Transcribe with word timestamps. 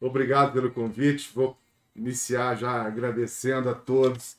Obrigado 0.00 0.52
pelo 0.52 0.70
convite. 0.70 1.30
Vou 1.34 1.56
iniciar 1.94 2.54
já 2.56 2.82
agradecendo 2.82 3.68
a 3.68 3.74
todos. 3.74 4.36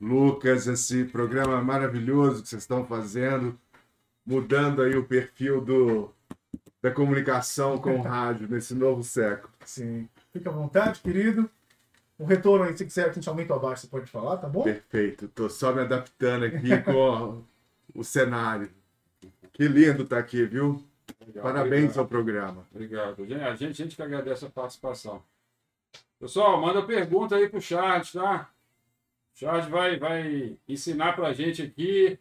Lucas, 0.00 0.66
esse 0.66 1.04
programa 1.04 1.62
maravilhoso 1.62 2.42
que 2.42 2.48
vocês 2.48 2.62
estão 2.62 2.86
fazendo, 2.86 3.58
mudando 4.24 4.82
aí 4.82 4.96
o 4.96 5.04
perfil 5.04 5.60
do, 5.60 6.10
da 6.80 6.90
comunicação 6.90 7.78
com 7.78 7.96
o 7.96 8.02
rádio 8.02 8.48
nesse 8.48 8.74
novo 8.74 9.02
século. 9.02 9.52
Sim. 9.64 10.08
Fica 10.32 10.48
à 10.48 10.52
vontade, 10.52 11.00
querido. 11.00 11.50
Um 12.18 12.24
retorno 12.24 12.64
aí, 12.64 12.76
se 12.76 12.84
quiser, 12.84 13.08
a 13.08 13.12
gente 13.12 13.28
aumenta 13.28 13.54
abaixo, 13.54 13.82
você 13.82 13.88
pode 13.88 14.10
falar, 14.10 14.36
tá 14.36 14.48
bom? 14.48 14.62
Perfeito. 14.62 15.28
Tô 15.28 15.48
só 15.48 15.72
me 15.74 15.80
adaptando 15.80 16.44
aqui 16.44 16.78
com 16.82 17.42
o 17.94 18.04
cenário. 18.04 18.70
Que 19.52 19.66
lindo 19.66 20.06
tá 20.06 20.18
aqui, 20.18 20.44
viu? 20.44 20.82
Legal, 21.26 21.42
Parabéns 21.42 21.72
obrigado. 21.96 21.98
ao 21.98 22.06
programa. 22.08 22.66
Obrigado. 22.72 23.22
A 23.22 23.54
gente, 23.54 23.64
a 23.64 23.72
gente 23.72 23.96
que 23.96 24.02
agradece 24.02 24.44
a 24.46 24.50
participação. 24.50 25.22
Pessoal, 26.18 26.60
manda 26.60 26.82
pergunta 26.82 27.36
aí 27.36 27.48
pro 27.48 27.60
chat, 27.60 28.12
tá? 28.12 28.50
O 29.34 29.38
chat 29.38 29.68
vai, 29.68 29.98
vai 29.98 30.56
ensinar 30.68 31.14
pra 31.14 31.32
gente 31.32 31.62
aqui 31.62 32.18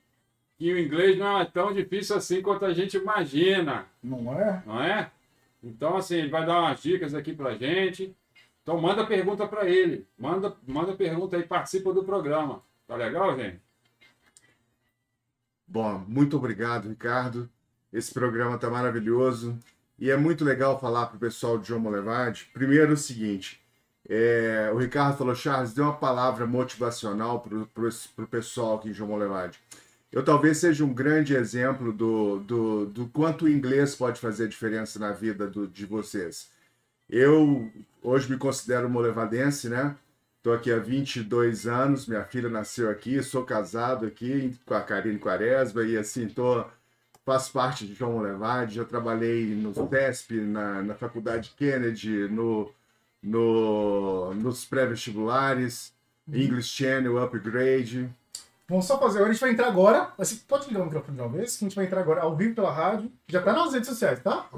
que 0.58 0.74
o 0.74 0.80
inglês 0.80 1.18
não 1.18 1.40
é 1.40 1.46
tão 1.46 1.74
difícil 1.74 2.16
assim 2.16 2.42
quanto 2.42 2.66
a 2.66 2.74
gente 2.74 2.98
imagina, 2.98 3.86
Não 4.04 4.34
é? 4.38 4.64
não 4.66 4.82
é? 4.84 5.12
Então, 5.64 5.98
assim, 5.98 6.16
ele 6.16 6.30
vai 6.30 6.46
dar 6.46 6.60
umas 6.62 6.82
dicas 6.82 7.14
aqui 7.14 7.34
pra 7.34 7.56
gente. 7.56 8.16
Então, 8.62 8.80
manda 8.80 9.06
pergunta 9.06 9.48
pra 9.48 9.68
ele. 9.68 10.06
Manda, 10.18 10.56
manda 10.68 10.94
pergunta 10.94 11.36
aí, 11.38 11.44
participa 11.44 11.94
do 11.94 12.04
programa. 12.04 12.62
Tá 12.88 12.96
legal, 12.96 13.38
gente? 13.38 13.60
Bom, 15.68 16.04
muito 16.08 16.38
obrigado, 16.38 16.90
Ricardo. 16.90 17.50
Esse 17.92 18.14
programa 18.14 18.56
está 18.56 18.70
maravilhoso 18.70 19.58
e 19.98 20.10
é 20.12 20.18
muito 20.18 20.46
legal 20.46 20.80
falar 20.80 21.08
para 21.08 21.18
o 21.18 21.20
pessoal 21.20 21.58
de 21.58 21.68
João 21.68 21.82
Molevade. 21.82 22.50
Primeiro, 22.54 22.94
o 22.94 22.98
seguinte: 22.98 23.60
é, 24.08 24.70
o 24.74 24.78
Ricardo 24.78 25.18
falou, 25.18 25.36
Charles, 25.36 25.74
dê 25.74 25.82
uma 25.82 25.96
palavra 25.96 26.46
motivacional 26.46 27.42
para 27.42 28.24
o 28.24 28.28
pessoal 28.28 28.78
aqui 28.78 28.90
em 28.90 28.94
João 28.94 29.10
Molevade. 29.10 29.60
Eu 30.12 30.24
talvez 30.24 30.58
seja 30.58 30.84
um 30.84 30.94
grande 30.94 31.36
exemplo 31.36 31.94
do, 31.94 32.40
do, 32.40 32.86
do 32.88 33.08
quanto 33.08 33.46
o 33.46 33.50
inglês 33.50 33.96
pode 33.96 34.20
fazer 34.20 34.48
diferença 34.48 34.98
na 34.98 35.12
vida 35.12 35.48
do- 35.48 35.68
de 35.68 35.86
vocês. 35.86 36.50
Eu 37.10 37.72
hoje 38.02 38.30
me 38.32 38.38
considero 38.38 38.90
molevadense, 38.90 39.70
né? 39.70 39.96
Estou 40.38 40.54
aqui 40.54 40.72
há 40.72 40.80
22 40.80 41.68
anos, 41.68 42.08
minha 42.08 42.24
filha 42.24 42.50
nasceu 42.50 42.90
aqui, 42.90 43.22
sou 43.22 43.44
casado 43.44 44.06
aqui 44.06 44.58
com 44.66 44.74
a 44.74 44.82
Karine 44.82 45.20
Quaresma 45.20 45.84
e 45.84 45.98
assim, 45.98 46.28
tô, 46.30 46.66
faço 47.30 47.52
parte 47.52 47.86
de 47.86 47.94
João 47.94 48.14
Molevade, 48.14 48.76
já 48.76 48.84
trabalhei 48.84 49.54
no 49.54 49.72
CESP, 49.72 50.42
na, 50.42 50.82
na 50.82 50.96
Faculdade 50.96 51.54
Kennedy, 51.56 52.28
no, 52.28 52.72
no, 53.22 54.34
nos 54.34 54.66
pré-vestibulares, 54.66 55.94
English 56.28 56.70
Channel, 56.70 57.22
Upgrade. 57.22 58.10
Vamos 58.68 58.86
só 58.86 59.00
fazer. 59.00 59.24
A 59.24 59.32
gente 59.32 59.42
vai 59.42 59.52
entrar 59.52 59.68
agora. 59.68 60.12
Você 60.18 60.38
pode 60.48 60.68
ligar 60.68 60.82
o 60.82 60.86
microfone 60.86 61.18
de 61.18 61.22
uma 61.22 61.30
vez? 61.30 61.56
Que 61.56 61.66
a 61.66 61.68
gente 61.68 61.76
vai 61.76 61.86
entrar 61.86 62.02
agora 62.02 62.22
ao 62.22 62.36
vivo 62.36 62.56
pela 62.56 62.72
rádio. 62.72 63.12
Já 63.28 63.44
tá 63.44 63.54
nas 63.54 63.74
redes 63.74 63.90
sociais, 63.90 64.20
tá? 64.24 64.50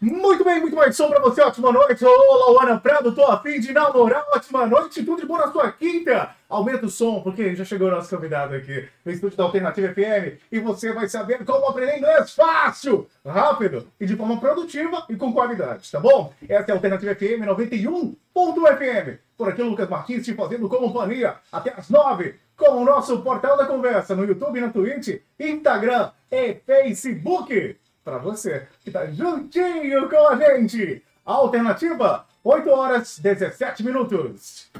Muito 0.00 0.44
bem, 0.44 0.60
muito 0.60 0.76
bem. 0.76 0.92
Som 0.92 1.08
pra 1.08 1.20
você, 1.20 1.42
ótima 1.42 1.72
noite. 1.72 2.04
Olá, 2.04 2.50
Luana 2.50 2.80
Prado, 2.80 3.14
tô 3.14 3.24
afim 3.24 3.60
de 3.60 3.72
namorar. 3.72 4.24
Ótima 4.32 4.66
noite, 4.66 5.02
tudo 5.02 5.20
de 5.20 5.26
bom 5.26 5.36
na 5.36 5.50
sua 5.50 5.72
quinta. 5.72 6.30
Aumenta 6.48 6.86
o 6.86 6.88
som, 6.88 7.20
porque 7.20 7.54
já 7.54 7.64
chegou 7.64 7.88
o 7.88 7.90
nosso 7.90 8.14
convidado 8.14 8.54
aqui 8.54 8.88
no 9.04 9.12
estúdio 9.12 9.36
da 9.36 9.44
Alternativa 9.44 9.92
FM 9.92 10.40
e 10.50 10.58
você 10.58 10.92
vai 10.92 11.08
saber 11.08 11.44
como 11.44 11.66
aprender 11.66 11.98
inglês 11.98 12.32
fácil, 12.34 13.08
rápido 13.24 13.86
e 14.00 14.06
de 14.06 14.16
forma 14.16 14.40
produtiva 14.40 15.04
e 15.08 15.16
com 15.16 15.32
qualidade, 15.32 15.90
tá 15.90 16.00
bom? 16.00 16.32
Essa 16.48 16.70
é 16.70 16.72
a 16.72 16.74
Alternativa 16.74 17.14
FM 17.14 17.44
91.fm. 17.46 19.18
Por 19.36 19.48
aqui, 19.48 19.62
Lucas 19.62 19.88
Martins 19.88 20.24
te 20.24 20.34
fazendo 20.34 20.68
companhia 20.68 21.36
até 21.52 21.72
as 21.76 21.88
nove 21.88 22.34
com 22.56 22.82
o 22.82 22.84
nosso 22.84 23.20
Portal 23.22 23.56
da 23.56 23.64
Conversa 23.64 24.14
no 24.14 24.24
YouTube, 24.24 24.60
na 24.60 24.68
Twitch, 24.68 25.20
Instagram 25.38 26.10
e 26.30 26.54
Facebook. 26.54 27.76
Para 28.02 28.16
você 28.16 28.66
que 28.82 28.90
tá 28.90 29.06
juntinho 29.06 30.08
com 30.08 30.28
a 30.28 30.36
gente. 30.36 31.02
Alternativa, 31.24 32.24
8 32.42 32.70
horas 32.70 33.18
17 33.18 33.84
minutos. 33.84 34.70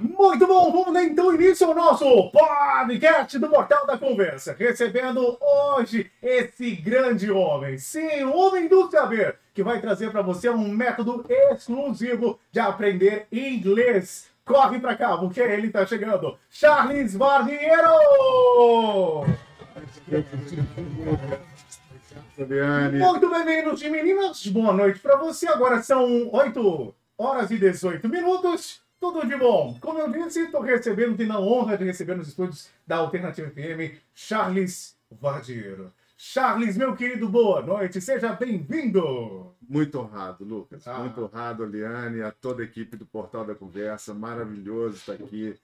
Muito 0.00 0.46
bom, 0.46 0.72
vamos 0.72 0.94
dar 0.94 1.04
então 1.04 1.34
início 1.34 1.66
ao 1.66 1.74
nosso 1.74 2.30
podcast 2.30 3.38
do 3.38 3.48
Portal 3.50 3.86
da 3.86 3.98
Conversa. 3.98 4.56
Recebendo 4.58 5.36
hoje 5.40 6.10
esse 6.22 6.70
grande 6.76 7.30
homem, 7.30 7.76
sim, 7.76 8.22
o 8.24 8.34
homem 8.34 8.68
do 8.68 8.90
saber, 8.90 9.36
que 9.52 9.62
vai 9.62 9.82
trazer 9.82 10.10
para 10.10 10.22
você 10.22 10.48
um 10.48 10.68
método 10.68 11.26
exclusivo 11.28 12.38
de 12.50 12.58
aprender 12.58 13.26
inglês. 13.30 14.30
Corre 14.48 14.80
para 14.80 14.96
cá, 14.96 15.16
porque 15.18 15.40
ele 15.40 15.70
tá 15.70 15.84
chegando. 15.84 16.38
Charles! 16.48 17.14
Fabiane, 22.34 22.98
Muito 22.98 23.28
bem-vindos, 23.28 23.82
e 23.82 23.90
meninas. 23.90 24.46
Boa 24.46 24.72
noite 24.72 25.00
para 25.00 25.16
você. 25.16 25.46
Agora 25.46 25.82
são 25.82 26.30
8 26.32 26.94
horas 27.18 27.50
e 27.50 27.58
18 27.58 28.08
minutos. 28.08 28.80
Tudo 28.98 29.26
de 29.26 29.36
bom. 29.36 29.76
Como 29.82 29.98
eu 29.98 30.10
disse, 30.10 30.40
estou 30.44 30.62
recebendo, 30.62 31.14
tendo 31.14 31.34
a 31.34 31.40
honra 31.40 31.76
de 31.76 31.84
receber 31.84 32.16
nos 32.16 32.28
estúdios 32.28 32.70
da 32.86 32.96
Alternativa 32.96 33.50
FM, 33.50 34.00
Charles 34.14 34.96
Vardiero. 35.10 35.92
Charles, 36.20 36.76
meu 36.76 36.96
querido, 36.96 37.28
boa 37.28 37.62
noite. 37.62 38.00
Seja 38.00 38.32
bem-vindo. 38.32 39.54
muito 39.62 40.00
honrado, 40.00 40.44
Lucas. 40.44 40.86
Ah. 40.88 40.98
Muito 40.98 41.22
honrado, 41.22 41.64
Liane, 41.64 42.22
a 42.22 42.32
toda 42.32 42.62
a 42.62 42.64
equipe 42.64 42.96
do 42.96 43.06
Portal 43.06 43.44
da 43.44 43.54
Conversa. 43.54 44.12
Maravilhoso 44.12 44.96
estar 44.96 45.12
aqui. 45.12 45.54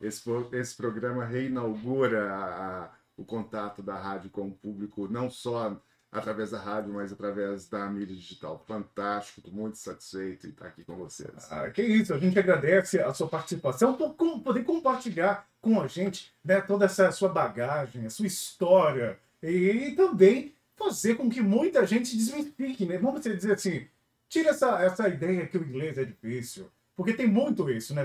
Esse, 0.00 0.22
esse 0.52 0.76
programa 0.76 1.24
reinaugura 1.24 2.32
a- 2.32 2.84
a- 2.84 2.90
o 3.16 3.24
contato 3.24 3.82
da 3.82 3.94
rádio 3.94 4.30
com 4.30 4.48
o 4.48 4.52
público, 4.52 5.06
não 5.08 5.30
só 5.30 5.80
através 6.10 6.50
da 6.50 6.58
rádio, 6.58 6.92
mas 6.94 7.12
através 7.12 7.68
da 7.68 7.86
mídia 7.88 8.16
digital. 8.16 8.58
Fantástico, 8.66 9.38
estou 9.40 9.54
muito 9.54 9.78
satisfeito 9.78 10.46
em 10.46 10.50
estar 10.50 10.66
aqui 10.66 10.82
com 10.82 10.96
vocês. 10.96 11.30
Ah, 11.52 11.70
que 11.70 11.82
isso, 11.82 12.12
a 12.12 12.18
gente 12.18 12.36
agradece 12.36 12.98
a 12.98 13.14
sua 13.14 13.28
participação, 13.28 13.94
por 13.94 14.14
poder 14.42 14.64
compartilhar 14.64 15.46
com 15.60 15.80
a 15.80 15.86
gente 15.86 16.32
né, 16.44 16.60
toda 16.60 16.86
essa 16.86 17.12
sua 17.12 17.28
bagagem, 17.28 18.06
a 18.06 18.10
sua 18.10 18.26
história, 18.26 19.16
e, 19.42 19.92
também 19.96 20.54
fazer 20.76 21.14
com 21.14 21.28
que 21.28 21.40
muita 21.40 21.86
gente 21.86 22.16
desmistifique, 22.16 22.86
né? 22.86 22.98
Vamos 22.98 23.20
dizer 23.22 23.52
assim, 23.52 23.86
tira 24.28 24.50
essa, 24.50 24.82
essa 24.82 25.08
ideia 25.08 25.46
que 25.46 25.58
o 25.58 25.62
inglês 25.62 25.98
é 25.98 26.04
difícil, 26.04 26.66
porque 26.96 27.12
tem 27.12 27.26
muito 27.26 27.68
isso, 27.70 27.94
né? 27.94 28.04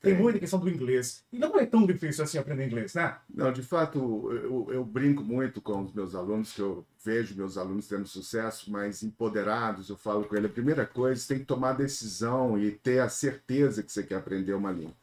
Tem 0.00 0.12
Tem. 0.12 0.22
muita 0.22 0.38
questão 0.38 0.60
do 0.60 0.68
inglês. 0.68 1.24
E 1.32 1.38
não 1.38 1.58
é 1.58 1.64
tão 1.64 1.86
difícil 1.86 2.22
assim 2.22 2.38
aprender 2.38 2.66
inglês, 2.66 2.94
né? 2.94 3.16
Não, 3.28 3.50
de 3.50 3.62
fato, 3.62 4.30
eu, 4.30 4.68
eu 4.70 4.84
brinco 4.84 5.22
muito 5.22 5.60
com 5.60 5.82
os 5.82 5.92
meus 5.92 6.14
alunos, 6.14 6.52
que 6.52 6.60
eu 6.60 6.86
vejo 7.02 7.34
meus 7.34 7.56
alunos 7.56 7.88
tendo 7.88 8.06
sucesso, 8.06 8.70
mas 8.70 9.02
empoderados, 9.02 9.88
eu 9.88 9.96
falo 9.96 10.24
com 10.24 10.36
ele, 10.36 10.46
a 10.46 10.50
primeira 10.50 10.84
coisa, 10.86 11.20
você 11.20 11.28
tem 11.28 11.38
que 11.38 11.46
tomar 11.46 11.72
decisão 11.72 12.58
e 12.58 12.70
ter 12.70 13.00
a 13.00 13.08
certeza 13.08 13.82
que 13.82 13.90
você 13.90 14.02
quer 14.02 14.16
aprender 14.16 14.52
uma 14.52 14.70
língua. 14.70 14.94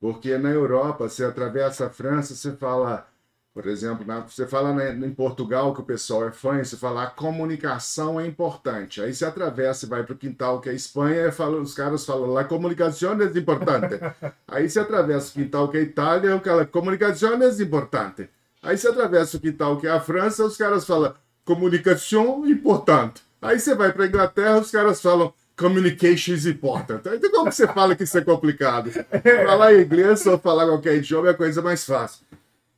Porque 0.00 0.38
na 0.38 0.50
Europa, 0.50 1.08
você 1.08 1.24
atravessa 1.24 1.86
a 1.86 1.90
França, 1.90 2.34
você 2.34 2.52
fala, 2.56 3.08
por 3.54 3.66
exemplo, 3.68 4.04
na- 4.04 4.20
você 4.20 4.48
fala 4.48 4.72
na- 4.72 4.90
em 5.06 5.14
Portugal, 5.14 5.72
que 5.72 5.80
o 5.80 5.84
pessoal 5.84 6.26
é 6.26 6.32
fã, 6.32 6.60
e 6.60 6.64
você 6.64 6.76
fala, 6.76 7.04
a 7.04 7.06
comunicação 7.06 8.20
é 8.20 8.26
importante. 8.26 9.00
Aí 9.00 9.14
você 9.14 9.24
atravessa 9.24 9.86
e 9.86 9.88
vai 9.88 10.02
para 10.02 10.12
o 10.12 10.18
quintal, 10.18 10.60
que 10.60 10.68
é 10.68 10.74
Espanha, 10.74 11.28
e 11.28 11.30
fala, 11.32 11.60
os 11.60 11.72
caras 11.72 12.04
falam, 12.04 12.36
a 12.36 12.42
comunicação 12.42 13.12
é 13.20 13.24
importante. 13.38 14.00
Aí 14.48 14.68
você 14.68 14.80
atravessa 14.80 15.30
o 15.30 15.34
quintal, 15.34 15.68
que 15.68 15.76
é 15.76 15.82
Itália, 15.82 16.34
o 16.34 16.40
cara, 16.40 16.66
comunicação 16.66 17.40
é 17.40 17.62
importante. 17.62 18.28
Aí 18.60 18.76
você 18.76 18.88
atravessa 18.88 19.36
o 19.36 19.40
quintal, 19.40 19.76
que 19.78 19.86
é 19.86 19.90
a 19.90 20.00
França, 20.00 20.44
os 20.44 20.56
caras 20.56 20.84
falam, 20.84 21.14
comunicação 21.44 22.46
importante. 22.46 23.22
Aí 23.40 23.60
você 23.60 23.74
vai 23.74 23.92
para 23.92 24.04
a 24.04 24.08
Inglaterra, 24.08 24.58
os 24.58 24.70
caras 24.70 25.00
falam, 25.00 25.32
communication 25.56 26.32
is 26.34 26.46
important. 26.46 27.02
Então 27.06 27.30
como 27.30 27.52
você 27.52 27.68
fala 27.68 27.94
que 27.94 28.02
isso 28.04 28.18
é 28.18 28.22
complicado? 28.22 28.90
Falar 29.46 29.74
inglês 29.74 30.26
ou 30.26 30.38
falar 30.38 30.66
qualquer 30.66 30.96
idioma 30.96 31.28
é 31.28 31.30
a 31.30 31.34
coisa 31.34 31.62
mais 31.62 31.84
fácil. 31.84 32.24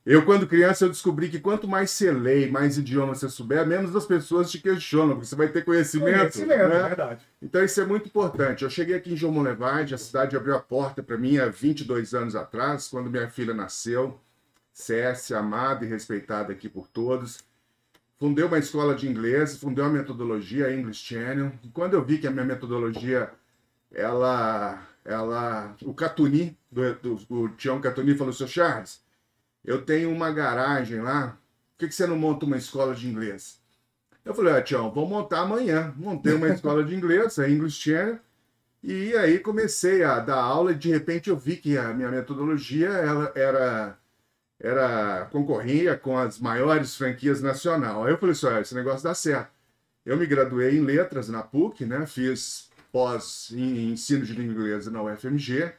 Eu, 0.06 0.24
quando 0.24 0.46
criança, 0.46 0.84
eu 0.84 0.88
descobri 0.88 1.28
que 1.28 1.40
quanto 1.40 1.66
mais 1.66 1.90
você 1.90 2.12
lê 2.12 2.46
mais 2.46 2.78
idiomas 2.78 3.18
você 3.18 3.28
souber, 3.28 3.66
menos 3.66 3.94
as 3.96 4.06
pessoas 4.06 4.48
te 4.48 4.60
questionam, 4.60 5.14
porque 5.14 5.26
você 5.26 5.34
vai 5.34 5.48
ter 5.48 5.64
conhecimento. 5.64 6.32
Conhecimento, 6.32 6.68
né? 6.68 6.76
é 6.76 6.88
verdade. 6.88 7.26
Então 7.42 7.64
isso 7.64 7.80
é 7.80 7.84
muito 7.84 8.06
importante. 8.06 8.62
Eu 8.62 8.70
cheguei 8.70 8.94
aqui 8.94 9.12
em 9.12 9.16
João 9.16 9.32
Monlevade, 9.32 9.96
a 9.96 9.98
cidade 9.98 10.36
abriu 10.36 10.54
a 10.54 10.60
porta 10.60 11.02
para 11.02 11.18
mim 11.18 11.38
há 11.38 11.48
22 11.48 12.14
anos 12.14 12.36
atrás, 12.36 12.86
quando 12.86 13.10
minha 13.10 13.28
filha 13.28 13.52
nasceu. 13.52 14.20
CS, 14.72 15.32
amada 15.32 15.84
e 15.84 15.88
respeitada 15.88 16.52
aqui 16.52 16.68
por 16.68 16.86
todos. 16.86 17.40
Fundei 18.16 18.44
uma 18.44 18.58
escola 18.58 18.94
de 18.94 19.08
inglês, 19.08 19.56
fundei 19.56 19.82
uma 19.82 19.90
metodologia, 19.90 20.66
a 20.66 20.72
English 20.72 21.04
Channel. 21.04 21.50
E 21.64 21.68
quando 21.70 21.94
eu 21.94 22.04
vi 22.04 22.18
que 22.18 22.28
a 22.28 22.30
minha 22.30 22.44
metodologia, 22.44 23.32
ela, 23.92 24.86
ela, 25.04 25.74
o 25.82 25.92
Catuni, 25.92 26.56
do, 26.70 26.94
do, 26.94 27.16
o 27.28 27.48
Tião 27.48 27.80
Catuni 27.80 28.16
falou, 28.16 28.32
seu 28.32 28.46
Charles, 28.46 29.04
eu 29.66 29.82
tenho 29.82 30.10
uma 30.10 30.30
garagem 30.30 31.00
lá 31.00 31.36
que, 31.78 31.88
que 31.88 31.94
você 31.94 32.06
não 32.06 32.16
monta 32.16 32.46
uma 32.46 32.56
escola 32.56 32.94
de 32.94 33.08
inglês? 33.08 33.60
Eu 34.24 34.34
falei, 34.34 34.54
ah, 34.54 34.88
vou 34.88 35.06
montar 35.06 35.40
amanhã. 35.40 35.94
Montei 35.96 36.32
uma 36.32 36.48
escola 36.48 36.82
de 36.82 36.94
inglês, 36.94 37.38
a 37.38 37.48
English 37.48 37.80
Channel, 37.80 38.18
e 38.82 39.14
aí 39.16 39.38
comecei 39.38 40.02
a 40.02 40.18
dar 40.18 40.40
aula 40.40 40.72
e 40.72 40.74
de 40.74 40.90
repente 40.90 41.30
eu 41.30 41.36
vi 41.36 41.56
que 41.56 41.76
a 41.76 41.92
minha 41.92 42.10
metodologia 42.10 42.88
ela 42.88 43.32
era, 43.34 43.98
era 44.58 45.28
concorria 45.30 45.96
com 45.96 46.16
as 46.18 46.38
maiores 46.38 46.96
franquias 46.96 47.40
nacional. 47.40 48.04
Aí 48.04 48.12
eu 48.12 48.18
falei 48.18 48.32
assim, 48.32 48.60
esse 48.60 48.74
negócio 48.74 49.04
dá 49.04 49.14
certo. 49.14 49.50
Eu 50.04 50.16
me 50.16 50.26
graduei 50.26 50.76
em 50.76 50.82
letras 50.82 51.28
na 51.28 51.42
PUC, 51.42 51.84
né? 51.84 52.06
Fiz 52.06 52.70
pós 52.92 53.50
em 53.52 53.92
ensino 53.92 54.24
de 54.24 54.32
língua 54.32 54.54
inglesa 54.54 54.90
na 54.90 55.02
UFMG, 55.02 55.72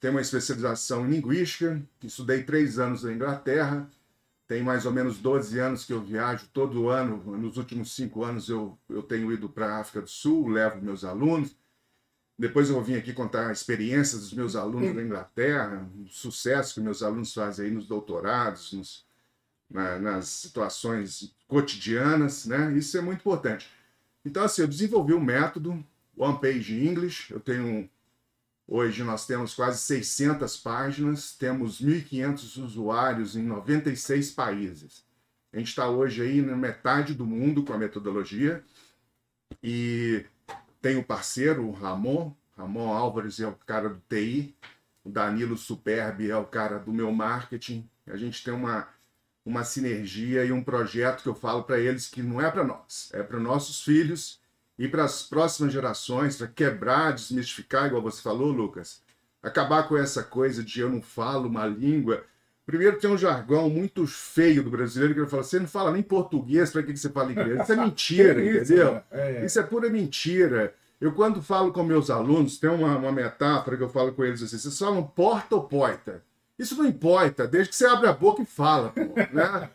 tenho 0.00 0.14
uma 0.14 0.20
especialização 0.20 1.06
em 1.06 1.10
linguística, 1.10 1.82
estudei 2.02 2.42
três 2.42 2.78
anos 2.78 3.02
na 3.02 3.12
Inglaterra, 3.12 3.88
tem 4.46 4.62
mais 4.62 4.86
ou 4.86 4.92
menos 4.92 5.18
12 5.18 5.58
anos 5.58 5.84
que 5.84 5.92
eu 5.92 6.00
viajo 6.00 6.48
todo 6.52 6.88
ano. 6.88 7.18
Nos 7.36 7.56
últimos 7.56 7.94
cinco 7.94 8.24
anos 8.24 8.48
eu, 8.48 8.78
eu 8.88 9.02
tenho 9.02 9.30
ido 9.32 9.48
para 9.48 9.74
a 9.74 9.80
África 9.80 10.00
do 10.00 10.08
Sul, 10.08 10.48
levo 10.48 10.80
meus 10.80 11.04
alunos. 11.04 11.54
Depois 12.38 12.68
eu 12.68 12.76
vou 12.76 12.84
vir 12.84 12.96
aqui 12.96 13.12
contar 13.12 13.52
experiências 13.52 14.22
dos 14.22 14.32
meus 14.32 14.54
alunos 14.54 14.94
da 14.94 15.02
Inglaterra, 15.02 15.86
o 15.98 16.08
sucesso 16.08 16.74
que 16.74 16.80
meus 16.80 17.02
alunos 17.02 17.34
fazem 17.34 17.66
aí 17.66 17.72
nos 17.72 17.86
doutorados, 17.86 18.72
nos, 18.72 19.04
na, 19.68 19.98
nas 19.98 20.28
situações 20.28 21.34
cotidianas, 21.48 22.46
né? 22.46 22.72
Isso 22.78 22.96
é 22.96 23.00
muito 23.00 23.20
importante. 23.20 23.68
Então, 24.24 24.44
assim, 24.44 24.62
eu 24.62 24.68
desenvolvi 24.68 25.12
um 25.14 25.20
método, 25.20 25.84
One 26.16 26.40
Page 26.40 26.86
English. 26.86 27.32
Eu 27.32 27.40
tenho 27.40 27.90
Hoje 28.70 29.02
nós 29.02 29.26
temos 29.26 29.54
quase 29.54 29.78
600 29.78 30.58
páginas, 30.58 31.32
temos 31.32 31.80
1.500 31.80 32.62
usuários 32.62 33.34
em 33.34 33.42
96 33.42 34.32
países. 34.32 35.06
A 35.50 35.58
gente 35.58 35.68
está 35.68 35.88
hoje 35.88 36.20
aí 36.20 36.42
na 36.42 36.54
metade 36.54 37.14
do 37.14 37.24
mundo 37.24 37.64
com 37.64 37.72
a 37.72 37.78
metodologia 37.78 38.62
e 39.62 40.22
tem 40.82 40.98
o 40.98 41.02
parceiro, 41.02 41.66
o 41.66 41.72
Ramon. 41.72 42.34
Ramon 42.58 42.92
Álvares 42.92 43.40
é 43.40 43.46
o 43.46 43.54
cara 43.54 43.88
do 43.88 44.02
TI, 44.06 44.54
o 45.02 45.08
Danilo 45.08 45.56
Superbi 45.56 46.30
é 46.30 46.36
o 46.36 46.44
cara 46.44 46.78
do 46.78 46.92
meu 46.92 47.10
marketing. 47.10 47.88
A 48.06 48.18
gente 48.18 48.44
tem 48.44 48.52
uma, 48.52 48.86
uma 49.46 49.64
sinergia 49.64 50.44
e 50.44 50.52
um 50.52 50.62
projeto 50.62 51.22
que 51.22 51.28
eu 51.30 51.34
falo 51.34 51.62
para 51.62 51.80
eles 51.80 52.06
que 52.06 52.22
não 52.22 52.38
é 52.38 52.50
para 52.50 52.64
nós, 52.64 53.08
é 53.14 53.22
para 53.22 53.40
nossos 53.40 53.82
filhos 53.82 54.38
e 54.78 54.86
para 54.86 55.04
as 55.04 55.22
próximas 55.22 55.72
gerações, 55.72 56.36
para 56.36 56.46
quebrar, 56.46 57.12
desmistificar, 57.12 57.86
igual 57.86 58.00
você 58.00 58.22
falou, 58.22 58.52
Lucas, 58.52 59.02
acabar 59.42 59.88
com 59.88 59.96
essa 59.96 60.22
coisa 60.22 60.62
de 60.62 60.80
eu 60.80 60.88
não 60.88 61.02
falo 61.02 61.48
uma 61.48 61.66
língua. 61.66 62.24
Primeiro, 62.64 62.98
tem 62.98 63.10
um 63.10 63.18
jargão 63.18 63.68
muito 63.68 64.06
feio 64.06 64.62
do 64.62 64.70
brasileiro 64.70 65.14
que 65.14 65.20
ele 65.20 65.28
fala: 65.28 65.42
você 65.42 65.58
não 65.58 65.66
fala 65.66 65.90
nem 65.90 66.02
português, 66.02 66.70
para 66.70 66.82
que 66.82 66.96
você 66.96 67.08
fala 67.08 67.32
inglês? 67.32 67.62
Isso 67.62 67.72
é 67.72 67.76
mentira, 67.82 68.42
isso, 68.42 68.72
entendeu? 68.72 69.02
É, 69.10 69.32
é. 69.32 69.44
Isso 69.44 69.58
é 69.58 69.62
pura 69.62 69.90
mentira. 69.90 70.74
Eu, 71.00 71.12
quando 71.12 71.42
falo 71.42 71.72
com 71.72 71.82
meus 71.82 72.10
alunos, 72.10 72.58
tem 72.58 72.68
uma, 72.70 72.96
uma 72.96 73.12
metáfora 73.12 73.76
que 73.76 73.82
eu 73.82 73.88
falo 73.88 74.12
com 74.12 74.24
eles 74.24 74.42
assim: 74.42 74.58
vocês 74.58 74.78
falam 74.78 75.02
porta 75.02 75.56
ou 75.56 75.64
poita? 75.64 76.22
Isso 76.58 76.76
não 76.76 76.86
importa, 76.86 77.46
desde 77.46 77.70
que 77.70 77.76
você 77.76 77.86
abre 77.86 78.08
a 78.08 78.12
boca 78.12 78.42
e 78.42 78.46
fala, 78.46 78.88
pô, 78.90 79.14
né? 79.32 79.70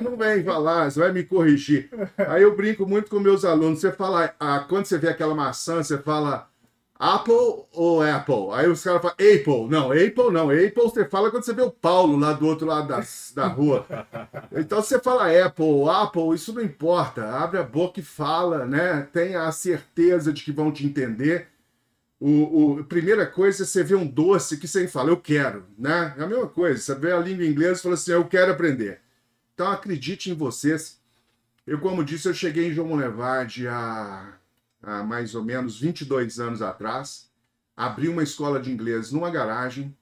Não 0.00 0.16
vem 0.16 0.44
falar, 0.44 0.90
você 0.90 1.00
vai 1.00 1.12
me 1.12 1.24
corrigir. 1.24 1.90
Aí 2.16 2.42
eu 2.42 2.56
brinco 2.56 2.86
muito 2.86 3.10
com 3.10 3.18
meus 3.18 3.44
alunos. 3.44 3.80
Você 3.80 3.92
fala, 3.92 4.34
ah, 4.38 4.64
quando 4.68 4.86
você 4.86 4.98
vê 4.98 5.08
aquela 5.08 5.34
maçã, 5.34 5.82
você 5.82 5.98
fala 5.98 6.48
Apple 6.98 7.66
ou 7.72 8.02
Apple? 8.02 8.50
Aí 8.52 8.68
os 8.68 8.82
caras 8.82 9.02
falam 9.02 9.16
Apple. 9.16 9.68
Não, 9.68 9.90
Apple 9.90 10.32
não. 10.32 10.50
Apple 10.50 10.82
você 10.82 11.04
fala 11.04 11.30
quando 11.30 11.44
você 11.44 11.52
vê 11.52 11.62
o 11.62 11.70
Paulo 11.70 12.16
lá 12.16 12.32
do 12.32 12.46
outro 12.46 12.66
lado 12.66 12.88
da, 12.88 13.02
da 13.34 13.46
rua. 13.46 13.86
Então 14.52 14.80
você 14.80 14.98
fala 14.98 15.26
Apple 15.26 15.88
Apple, 15.88 16.34
isso 16.34 16.52
não 16.52 16.62
importa. 16.62 17.24
Abre 17.24 17.58
a 17.58 17.62
boca 17.62 18.00
e 18.00 18.02
fala, 18.02 18.64
né? 18.64 19.08
Tenha 19.12 19.42
a 19.42 19.52
certeza 19.52 20.32
de 20.32 20.42
que 20.44 20.52
vão 20.52 20.70
te 20.70 20.86
entender. 20.86 21.48
O, 22.20 22.78
o, 22.78 22.84
primeira 22.84 23.26
coisa 23.26 23.64
é 23.64 23.66
você 23.66 23.82
ver 23.82 23.96
um 23.96 24.06
doce 24.06 24.56
que 24.56 24.66
você 24.66 24.88
fala, 24.88 25.10
eu 25.10 25.16
quero, 25.16 25.64
né? 25.76 26.14
É 26.16 26.22
a 26.22 26.26
mesma 26.26 26.46
coisa. 26.46 26.80
Você 26.80 26.94
vê 26.94 27.12
a 27.12 27.18
língua 27.18 27.44
inglesa 27.44 27.80
e 27.80 27.82
fala 27.82 27.94
assim, 27.94 28.12
eu 28.12 28.24
quero 28.24 28.52
aprender. 28.52 29.03
Então 29.54 29.70
acredite 29.70 30.30
em 30.30 30.34
vocês. 30.34 31.00
Eu, 31.66 31.80
como 31.80 32.04
disse, 32.04 32.28
eu 32.28 32.34
cheguei 32.34 32.68
em 32.68 32.72
João 32.72 32.88
Monlevade 32.88 33.66
há, 33.66 34.36
há 34.82 35.02
mais 35.02 35.34
ou 35.34 35.42
menos 35.42 35.78
22 35.80 36.38
anos 36.40 36.60
atrás. 36.60 37.30
Abri 37.76 38.08
uma 38.08 38.22
escola 38.22 38.60
de 38.60 38.70
inglês 38.70 39.12
numa 39.12 39.30
garagem. 39.30 39.96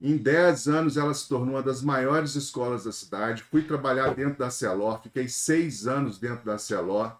Em 0.00 0.16
10 0.16 0.68
anos 0.68 0.96
ela 0.96 1.14
se 1.14 1.28
tornou 1.28 1.54
uma 1.54 1.62
das 1.62 1.80
maiores 1.82 2.34
escolas 2.34 2.84
da 2.84 2.92
cidade. 2.92 3.44
Fui 3.44 3.62
trabalhar 3.62 4.12
dentro 4.14 4.38
da 4.38 4.50
Celor, 4.50 5.00
fiquei 5.02 5.28
seis 5.28 5.86
anos 5.86 6.18
dentro 6.18 6.44
da 6.44 6.58
Celor. 6.58 7.16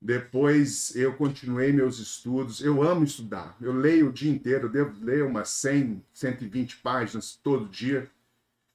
Depois 0.00 0.96
eu 0.96 1.12
continuei 1.14 1.72
meus 1.72 1.98
estudos. 1.98 2.62
Eu 2.62 2.82
amo 2.82 3.04
estudar. 3.04 3.54
Eu 3.60 3.72
leio 3.72 4.08
o 4.08 4.12
dia 4.12 4.30
inteiro, 4.32 4.66
eu 4.66 4.70
devo 4.70 5.04
ler 5.04 5.24
umas 5.24 5.50
100, 5.50 6.02
120 6.14 6.76
páginas 6.76 7.38
todo 7.42 7.68
dia. 7.68 8.08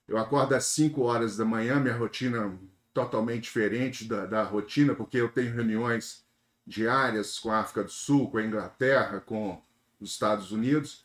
Eu 0.08 0.18
acordo 0.18 0.54
às 0.54 0.64
5 0.66 1.02
horas 1.02 1.36
da 1.36 1.44
manhã, 1.44 1.80
minha 1.80 1.96
rotina 1.96 2.56
totalmente 2.94 3.44
diferente 3.44 4.04
da, 4.04 4.24
da 4.24 4.42
rotina, 4.42 4.94
porque 4.94 5.18
eu 5.18 5.28
tenho 5.28 5.52
reuniões 5.52 6.24
diárias 6.66 7.38
com 7.38 7.50
a 7.50 7.60
África 7.60 7.84
do 7.84 7.90
Sul, 7.90 8.30
com 8.30 8.38
a 8.38 8.44
Inglaterra, 8.44 9.20
com 9.20 9.60
os 10.00 10.10
Estados 10.10 10.50
Unidos. 10.52 11.04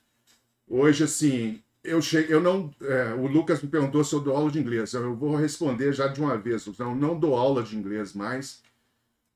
Hoje, 0.68 1.04
assim, 1.04 1.62
eu 1.84 2.02
cheguei, 2.02 2.34
eu 2.34 2.40
não, 2.40 2.74
é, 2.82 3.14
o 3.14 3.28
Lucas 3.28 3.62
me 3.62 3.70
perguntou 3.70 4.04
se 4.04 4.14
eu 4.14 4.20
dou 4.20 4.36
aula 4.36 4.52
de 4.52 4.60
inglês. 4.60 4.94
Eu 4.94 5.16
vou 5.16 5.36
responder 5.36 5.92
já 5.94 6.08
de 6.08 6.22
uma 6.22 6.38
vez. 6.38 6.66
Não, 6.78 6.96
não 6.96 7.20
dou 7.20 7.36
aula 7.36 7.64
de 7.64 7.76
inglês 7.76 8.14
mais. 8.14 8.62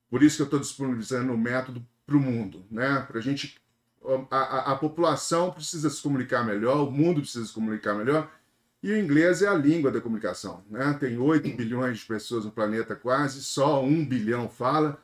Por 0.09 0.23
isso 0.23 0.37
que 0.37 0.41
eu 0.43 0.45
estou 0.45 0.59
disponibilizando 0.59 1.33
o 1.33 1.37
método 1.37 1.85
para 2.05 2.15
o 2.15 2.19
mundo, 2.19 2.63
né? 2.69 3.01
Para 3.07 3.19
a 3.19 3.21
gente, 3.21 3.59
a, 4.29 4.71
a 4.71 4.75
população 4.75 5.51
precisa 5.51 5.89
se 5.89 6.01
comunicar 6.01 6.45
melhor, 6.45 6.87
o 6.87 6.91
mundo 6.91 7.21
precisa 7.21 7.45
se 7.45 7.53
comunicar 7.53 7.95
melhor. 7.95 8.31
E 8.85 8.91
o 8.91 8.99
inglês 8.99 9.41
é 9.41 9.47
a 9.47 9.55
língua 9.55 9.89
da 9.89 9.99
comunicação. 9.99 10.63
Né? 10.69 10.95
Tem 10.99 11.17
8 11.17 11.57
bilhões 11.57 11.97
de 11.97 12.05
pessoas 12.05 12.45
no 12.45 12.51
planeta 12.51 12.95
quase, 12.95 13.43
só 13.43 13.83
1 13.83 14.05
bilhão 14.05 14.47
fala. 14.47 15.01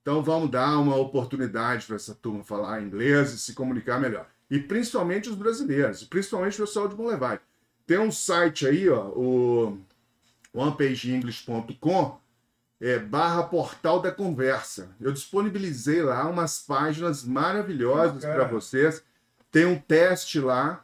Então 0.00 0.22
vamos 0.22 0.50
dar 0.50 0.78
uma 0.78 0.96
oportunidade 0.96 1.84
para 1.84 1.96
essa 1.96 2.14
turma 2.14 2.42
falar 2.42 2.80
inglês 2.80 3.34
e 3.34 3.38
se 3.38 3.52
comunicar 3.52 4.00
melhor. 4.00 4.26
E 4.50 4.58
principalmente 4.58 5.28
os 5.28 5.34
brasileiros, 5.34 6.02
principalmente 6.02 6.54
o 6.54 6.64
pessoal 6.64 6.88
de 6.88 6.94
Boulevard. 6.94 7.42
Tem 7.86 7.98
um 7.98 8.10
site 8.10 8.66
aí, 8.66 8.88
ó, 8.88 9.08
o 9.08 9.78
onepageenglish.com, 10.54 12.18
é, 12.80 12.98
barra 12.98 13.42
portal 13.42 14.00
da 14.00 14.10
conversa. 14.10 14.96
Eu 14.98 15.12
disponibilizei 15.12 16.02
lá 16.02 16.26
umas 16.26 16.58
páginas 16.60 17.22
maravilhosas 17.22 18.24
para 18.24 18.44
vocês. 18.44 19.04
Tem 19.52 19.66
um 19.66 19.78
teste 19.78 20.40
lá 20.40 20.82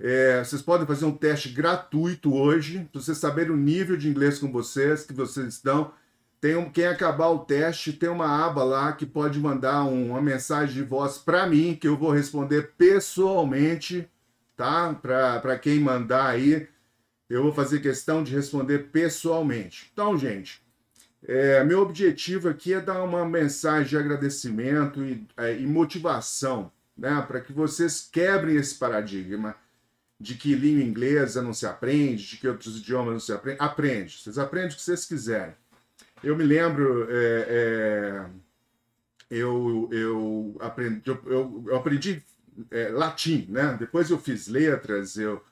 é, 0.00 0.44
vocês 0.44 0.62
podem 0.62 0.86
fazer 0.86 1.04
um 1.04 1.16
teste 1.16 1.48
gratuito 1.48 2.32
hoje, 2.32 2.88
para 2.92 3.00
vocês 3.00 3.18
saberem 3.18 3.50
o 3.50 3.56
nível 3.56 3.96
de 3.96 4.08
inglês 4.08 4.38
com 4.38 4.50
vocês, 4.50 5.04
que 5.04 5.12
vocês 5.12 5.46
estão. 5.48 5.92
Tem 6.40 6.54
um, 6.54 6.70
quem 6.70 6.86
acabar 6.86 7.28
o 7.30 7.40
teste, 7.40 7.92
tem 7.92 8.08
uma 8.08 8.46
aba 8.46 8.62
lá 8.62 8.92
que 8.92 9.04
pode 9.04 9.40
mandar 9.40 9.82
um, 9.84 10.10
uma 10.10 10.22
mensagem 10.22 10.72
de 10.72 10.84
voz 10.84 11.18
para 11.18 11.48
mim, 11.48 11.74
que 11.74 11.88
eu 11.88 11.96
vou 11.96 12.12
responder 12.12 12.74
pessoalmente, 12.78 14.08
tá? 14.56 14.94
Para 14.94 15.58
quem 15.58 15.80
mandar 15.80 16.26
aí, 16.26 16.68
eu 17.28 17.42
vou 17.42 17.52
fazer 17.52 17.80
questão 17.80 18.22
de 18.22 18.32
responder 18.32 18.90
pessoalmente. 18.92 19.90
Então, 19.92 20.16
gente, 20.16 20.62
é, 21.26 21.64
meu 21.64 21.80
objetivo 21.80 22.48
aqui 22.48 22.72
é 22.72 22.80
dar 22.80 23.02
uma 23.02 23.24
mensagem 23.24 23.88
de 23.88 23.96
agradecimento 23.96 25.04
e, 25.04 25.26
é, 25.36 25.58
e 25.58 25.66
motivação, 25.66 26.70
né? 26.96 27.20
Para 27.26 27.40
que 27.40 27.52
vocês 27.52 28.08
quebrem 28.12 28.54
esse 28.54 28.76
paradigma 28.76 29.56
de 30.20 30.34
que 30.34 30.54
língua 30.54 30.82
inglesa 30.82 31.40
não 31.42 31.54
se 31.54 31.66
aprende, 31.66 32.26
de 32.26 32.36
que 32.38 32.48
outros 32.48 32.78
idiomas 32.78 33.12
não 33.12 33.20
se 33.20 33.32
aprende. 33.32 33.58
Aprende, 33.60 34.18
vocês 34.18 34.38
aprendem 34.38 34.70
o 34.70 34.74
que 34.74 34.82
vocês 34.82 35.04
quiserem. 35.04 35.54
Eu 36.22 36.36
me 36.36 36.44
lembro, 36.44 37.06
é, 37.08 37.46
é, 37.48 38.30
eu, 39.30 39.88
eu 39.92 40.56
aprendi, 40.60 41.02
eu, 41.06 41.64
eu 41.66 41.76
aprendi 41.76 42.22
é, 42.70 42.88
latim, 42.88 43.46
né? 43.48 43.76
Depois 43.78 44.10
eu 44.10 44.18
fiz 44.18 44.48
letras, 44.48 45.16
eu 45.16 45.42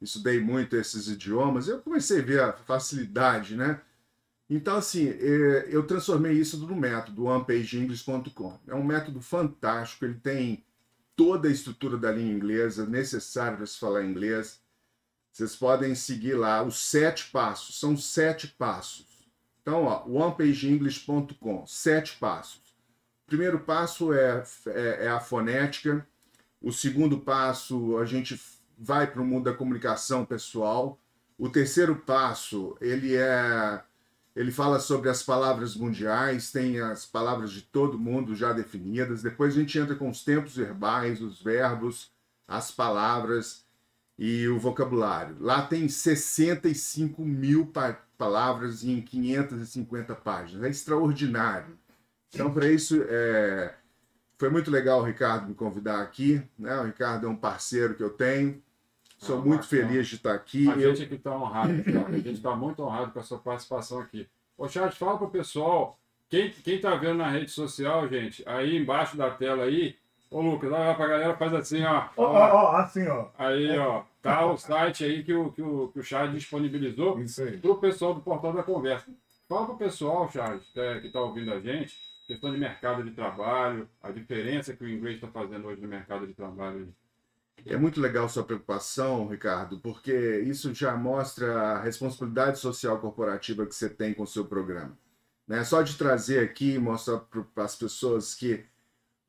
estudei 0.00 0.40
muito 0.40 0.76
esses 0.76 1.08
idiomas, 1.08 1.68
eu 1.68 1.80
comecei 1.80 2.20
a 2.20 2.24
ver 2.24 2.40
a 2.40 2.52
facilidade, 2.52 3.56
né? 3.56 3.80
Então, 4.48 4.76
assim, 4.76 5.08
é, 5.08 5.68
eu 5.70 5.86
transformei 5.86 6.32
isso 6.32 6.58
no 6.58 6.74
método, 6.74 7.26
onepageenglish.com. 7.26 8.58
É 8.66 8.74
um 8.74 8.84
método 8.84 9.20
fantástico, 9.22 10.04
ele 10.04 10.14
tem 10.14 10.64
toda 11.16 11.48
a 11.48 11.50
estrutura 11.50 11.96
da 11.96 12.10
língua 12.12 12.34
inglesa 12.34 12.86
necessária 12.86 13.56
para 13.56 13.66
se 13.66 13.78
falar 13.78 14.04
inglês. 14.04 14.60
Vocês 15.32 15.54
podem 15.54 15.94
seguir 15.94 16.34
lá 16.34 16.62
os 16.62 16.78
sete 16.78 17.30
passos, 17.30 17.78
são 17.78 17.96
sete 17.96 18.48
passos. 18.48 19.06
Então, 19.62 19.84
ó, 19.84 20.04
onepageenglish.com, 20.08 21.66
sete 21.66 22.16
passos. 22.18 22.74
O 23.24 23.26
primeiro 23.26 23.60
passo 23.60 24.12
é, 24.12 24.42
é, 24.66 25.04
é 25.04 25.08
a 25.08 25.20
fonética. 25.20 26.06
O 26.60 26.72
segundo 26.72 27.20
passo, 27.20 27.96
a 27.98 28.04
gente 28.04 28.40
vai 28.76 29.06
para 29.06 29.22
o 29.22 29.24
mundo 29.24 29.44
da 29.44 29.56
comunicação 29.56 30.24
pessoal. 30.24 30.98
O 31.38 31.48
terceiro 31.48 31.96
passo, 31.96 32.76
ele 32.80 33.14
é 33.14 33.82
Ele 34.34 34.52
fala 34.52 34.78
sobre 34.78 35.08
as 35.08 35.22
palavras 35.22 35.74
mundiais, 35.74 36.52
tem 36.52 36.80
as 36.80 37.04
palavras 37.04 37.50
de 37.50 37.62
todo 37.62 37.98
mundo 37.98 38.34
já 38.34 38.52
definidas. 38.52 39.22
Depois 39.22 39.54
a 39.54 39.60
gente 39.60 39.78
entra 39.78 39.96
com 39.96 40.08
os 40.08 40.24
tempos 40.24 40.56
verbais, 40.56 41.20
os 41.20 41.42
verbos, 41.42 42.10
as 42.46 42.70
palavras 42.70 43.64
e 44.18 44.46
o 44.48 44.58
vocabulário. 44.58 45.36
Lá 45.40 45.62
tem 45.62 45.88
65 45.88 47.24
mil 47.24 47.66
pa 47.66 47.98
palavras 48.18 48.84
em 48.84 49.00
550 49.00 50.14
páginas. 50.14 50.64
É 50.64 50.68
extraordinário. 50.68 51.78
Então, 52.28 52.52
para 52.52 52.68
isso, 52.68 53.02
é... 53.08 53.74
foi 54.36 54.50
muito 54.50 54.70
legal 54.70 55.00
o 55.00 55.04
Ricardo 55.04 55.48
me 55.48 55.54
convidar 55.54 56.02
aqui. 56.02 56.42
Né? 56.58 56.78
O 56.78 56.84
Ricardo 56.84 57.26
é 57.26 57.30
um 57.30 57.36
parceiro 57.36 57.94
que 57.94 58.02
eu 58.02 58.10
tenho. 58.10 58.62
Sou 59.20 59.36
ah, 59.36 59.40
muito 59.40 59.62
bacana. 59.62 59.88
feliz 59.88 60.08
de 60.08 60.16
estar 60.16 60.34
aqui. 60.34 60.68
A 60.68 60.72
eu... 60.72 60.94
gente 60.94 61.04
aqui 61.04 61.14
está 61.14 61.36
honrado. 61.36 61.72
A 62.08 62.12
gente 62.12 62.30
está 62.32 62.56
muito 62.56 62.82
honrado 62.82 63.12
com 63.12 63.20
a 63.20 63.22
sua 63.22 63.38
participação 63.38 64.00
aqui. 64.00 64.26
Ô, 64.58 64.66
Charles, 64.66 64.96
fala 64.96 65.16
para 65.16 65.26
o 65.26 65.30
pessoal. 65.30 65.98
Quem 66.28 66.52
está 66.66 66.94
vendo 66.94 67.18
na 67.18 67.28
rede 67.28 67.50
social, 67.50 68.08
gente, 68.08 68.42
aí 68.46 68.76
embaixo 68.76 69.16
da 69.16 69.30
tela 69.30 69.64
aí, 69.64 69.96
Ô, 70.30 70.40
Lucas, 70.40 70.70
olha 70.70 70.94
pra 70.94 71.08
galera, 71.08 71.36
faz 71.36 71.52
assim, 71.52 71.82
ó. 71.82 72.08
Ó, 72.16 72.24
ó, 72.24 72.72
ó 72.72 72.76
assim, 72.76 73.04
ó. 73.08 73.30
Aí, 73.36 73.76
ó. 73.76 74.04
Tá 74.22 74.46
o 74.46 74.56
site 74.56 75.04
aí 75.04 75.24
que 75.24 75.34
o, 75.34 75.50
que 75.50 75.60
o, 75.60 75.88
que 75.88 75.98
o 75.98 76.02
Charles 76.04 76.34
disponibilizou 76.34 77.18
Isso 77.20 77.42
aí. 77.42 77.56
pro 77.56 77.80
pessoal 77.80 78.14
do 78.14 78.20
Portal 78.20 78.52
da 78.52 78.62
Conversa. 78.62 79.10
Fala 79.48 79.66
pro 79.66 79.76
pessoal, 79.76 80.30
Charles, 80.30 80.62
que, 80.72 80.78
é, 80.78 81.00
que 81.00 81.08
tá 81.10 81.20
ouvindo 81.20 81.52
a 81.52 81.58
gente, 81.58 81.96
questão 82.28 82.52
de 82.52 82.58
mercado 82.58 83.02
de 83.02 83.10
trabalho, 83.10 83.88
a 84.00 84.12
diferença 84.12 84.72
que 84.76 84.84
o 84.84 84.88
inglês 84.88 85.16
está 85.16 85.26
fazendo 85.26 85.66
hoje 85.66 85.80
no 85.80 85.88
mercado 85.88 86.24
de 86.28 86.32
trabalho. 86.32 86.94
É 87.66 87.76
muito 87.76 88.00
legal 88.00 88.28
sua 88.28 88.44
preocupação, 88.44 89.28
Ricardo, 89.28 89.78
porque 89.80 90.40
isso 90.40 90.72
já 90.74 90.96
mostra 90.96 91.60
a 91.60 91.82
responsabilidade 91.82 92.58
social 92.58 92.98
corporativa 92.98 93.66
que 93.66 93.74
você 93.74 93.88
tem 93.88 94.14
com 94.14 94.22
o 94.22 94.26
seu 94.26 94.44
programa. 94.44 94.96
Né? 95.46 95.64
Só 95.64 95.82
de 95.82 95.96
trazer 95.96 96.40
aqui, 96.40 96.78
mostrar 96.78 97.18
para 97.18 97.64
as 97.64 97.76
pessoas 97.76 98.34
que 98.34 98.64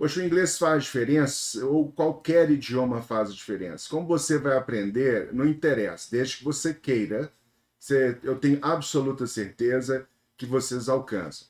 Poxa, 0.02 0.20
o 0.20 0.24
inglês 0.24 0.58
faz 0.58 0.86
diferença, 0.86 1.64
ou 1.64 1.92
qualquer 1.92 2.50
idioma 2.50 3.04
faz 3.04 3.32
diferença. 3.32 3.88
Como 3.88 4.08
você 4.08 4.40
vai 4.40 4.58
aprender, 4.58 5.32
não 5.32 5.46
interessa, 5.46 6.10
desde 6.10 6.38
que 6.38 6.44
você 6.44 6.74
queira, 6.74 7.32
você, 7.78 8.18
eu 8.24 8.36
tenho 8.40 8.58
absoluta 8.64 9.28
certeza 9.28 10.08
que 10.36 10.48
vocês 10.48 10.90
alcançam. 10.90 11.48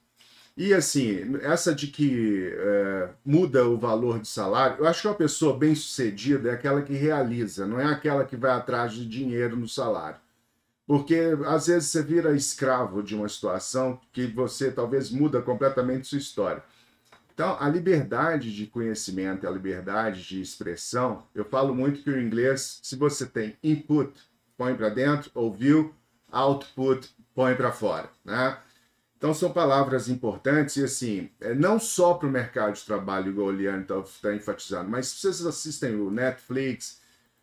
E 0.55 0.73
assim, 0.73 1.37
essa 1.41 1.73
de 1.73 1.87
que 1.87 2.51
é, 2.53 3.09
muda 3.25 3.65
o 3.67 3.77
valor 3.77 4.19
de 4.19 4.27
salário, 4.27 4.77
eu 4.79 4.87
acho 4.87 5.01
que 5.01 5.07
uma 5.07 5.15
pessoa 5.15 5.57
bem 5.57 5.73
sucedida 5.73 6.49
é 6.49 6.53
aquela 6.53 6.81
que 6.81 6.93
realiza, 6.93 7.65
não 7.65 7.79
é 7.79 7.85
aquela 7.85 8.25
que 8.25 8.35
vai 8.35 8.51
atrás 8.51 8.93
de 8.93 9.07
dinheiro 9.07 9.55
no 9.55 9.67
salário. 9.67 10.19
Porque 10.85 11.37
às 11.45 11.67
vezes 11.67 11.89
você 11.89 12.03
vira 12.03 12.35
escravo 12.35 13.01
de 13.01 13.15
uma 13.15 13.29
situação 13.29 13.99
que 14.11 14.27
você 14.27 14.69
talvez 14.69 15.09
muda 15.09 15.41
completamente 15.41 16.07
sua 16.07 16.17
história. 16.17 16.61
Então, 17.33 17.55
a 17.59 17.69
liberdade 17.69 18.53
de 18.53 18.67
conhecimento, 18.67 19.47
a 19.47 19.51
liberdade 19.51 20.21
de 20.21 20.41
expressão, 20.41 21.23
eu 21.33 21.45
falo 21.45 21.73
muito 21.73 22.03
que 22.03 22.09
o 22.09 22.21
inglês, 22.21 22.79
se 22.83 22.95
você 22.95 23.25
tem 23.25 23.55
input, 23.63 24.11
põe 24.57 24.75
para 24.75 24.89
dentro, 24.89 25.31
ouviu, 25.33 25.95
output, 26.29 27.09
põe 27.33 27.55
para 27.55 27.71
fora, 27.71 28.09
né? 28.23 28.57
Então, 29.21 29.35
são 29.35 29.53
palavras 29.53 30.09
importantes 30.09 30.77
e, 30.77 30.83
assim, 30.83 31.29
é 31.39 31.53
não 31.53 31.79
só 31.79 32.15
para 32.15 32.27
o 32.27 32.31
mercado 32.31 32.73
de 32.73 32.83
trabalho, 32.83 33.29
igual 33.29 33.49
o 33.49 33.51
Liane 33.51 33.83
está 33.83 34.01
tá 34.19 34.33
enfatizando, 34.35 34.89
mas 34.89 35.09
se 35.09 35.17
vocês 35.17 35.45
assistem 35.45 35.93
o 35.93 36.09
Netflix, 36.09 36.99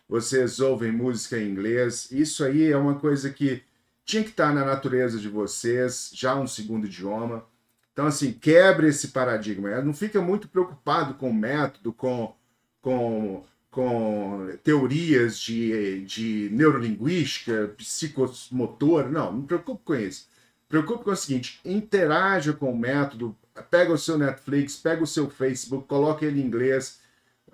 vocês 0.09 0.59
ouvem 0.59 0.91
música 0.91 1.39
em 1.39 1.49
inglês, 1.49 2.11
isso 2.11 2.43
aí 2.43 2.73
é 2.73 2.77
uma 2.77 2.97
coisa 2.97 3.31
que 3.31 3.63
tinha 4.05 4.25
que 4.25 4.31
estar 4.31 4.49
tá 4.49 4.53
na 4.53 4.65
natureza 4.65 5.21
de 5.21 5.29
vocês, 5.29 6.11
já 6.13 6.35
um 6.35 6.49
segundo 6.49 6.89
idioma. 6.89 7.47
Então, 7.93 8.07
assim, 8.09 8.33
quebre 8.33 8.89
esse 8.89 9.09
paradigma. 9.09 9.81
Não 9.81 9.95
fica 9.95 10.21
muito 10.21 10.49
preocupado 10.49 11.15
com 11.15 11.33
método, 11.33 11.93
com, 11.93 12.35
com, 12.83 13.45
com 13.71 14.49
teorias 14.65 15.39
de, 15.39 16.05
de 16.05 16.49
neurolinguística, 16.51 17.73
psicomotor. 17.77 19.09
Não, 19.09 19.33
não 19.33 19.43
preocupe 19.43 19.85
com 19.85 19.95
isso. 19.95 20.27
Preocupe 20.69 21.05
com 21.05 21.11
o 21.11 21.17
seguinte: 21.17 21.61
interaja 21.65 22.53
com 22.53 22.73
o 22.73 22.79
método, 22.79 23.37
pega 23.71 23.93
o 23.93 23.99
seu 23.99 24.19
Netflix, 24.19 24.77
pega 24.77 25.03
o 25.03 25.07
seu 25.07 25.31
Facebook, 25.31 25.87
coloque 25.87 26.25
ele 26.25 26.41
em 26.41 26.45
inglês, 26.45 27.01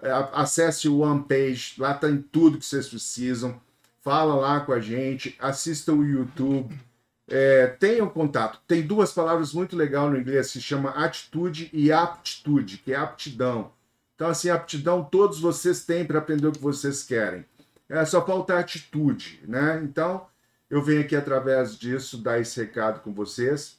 é, 0.03 0.11
acesse 0.33 0.89
o 0.89 1.01
OnePage, 1.01 1.75
lá 1.79 1.95
tem 1.95 2.21
tudo 2.21 2.59
que 2.59 2.67
vocês 2.67 2.89
precisam. 2.89 3.61
Fala 4.03 4.35
lá 4.35 4.61
com 4.61 4.73
a 4.73 4.81
gente, 4.81 5.35
assista 5.39 5.93
o 5.93 6.05
YouTube 6.05 6.79
é, 7.27 7.77
contato. 8.13 8.61
Tem 8.67 8.83
duas 8.83 9.13
palavras 9.13 9.53
muito 9.53 9.77
legais 9.77 10.11
no 10.11 10.19
inglês, 10.19 10.49
se 10.49 10.61
chama 10.61 10.91
atitude 10.91 11.71
e 11.73 11.91
aptitude, 11.91 12.79
que 12.79 12.93
é 12.93 12.97
aptidão. 12.97 13.73
Então, 14.15 14.29
assim, 14.29 14.51
aptidão 14.51 15.03
todos 15.03 15.41
vocês 15.41 15.85
têm 15.85 16.05
para 16.05 16.19
aprender 16.19 16.47
o 16.47 16.53
que 16.53 16.61
vocês 16.61 17.03
querem. 17.03 17.45
É, 17.89 18.05
só 18.05 18.25
falta 18.25 18.59
atitude, 18.59 19.41
né? 19.47 19.81
Então, 19.83 20.27
eu 20.75 20.83
venho 20.83 21.03
aqui 21.03 21.15
através 21.15 21.79
disso 21.79 22.19
dar 22.19 22.41
esse 22.41 22.61
recado 22.61 23.01
com 23.01 23.13
vocês. 23.15 23.79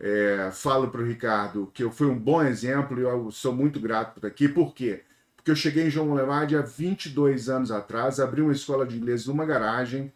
É, 0.00 0.50
falo 0.50 0.88
para 0.88 1.02
o 1.02 1.04
Ricardo 1.04 1.70
que 1.74 1.82
eu 1.82 1.90
fui 1.90 2.06
um 2.06 2.18
bom 2.18 2.42
exemplo 2.42 2.98
e 2.98 3.02
eu 3.02 3.30
sou 3.30 3.54
muito 3.54 3.78
grato 3.78 4.18
por 4.18 4.26
aqui. 4.26 4.48
Por 4.48 4.74
quê? 4.74 5.02
Porque 5.36 5.50
eu 5.50 5.56
cheguei 5.56 5.84
em 5.84 5.90
João 5.90 6.14
Levade 6.14 6.56
há 6.56 6.62
22 6.62 7.50
anos 7.50 7.70
atrás, 7.70 8.18
abri 8.18 8.40
uma 8.40 8.52
escola 8.52 8.86
de 8.86 8.96
inglês 8.96 9.26
numa 9.26 9.44
garagem. 9.44 10.10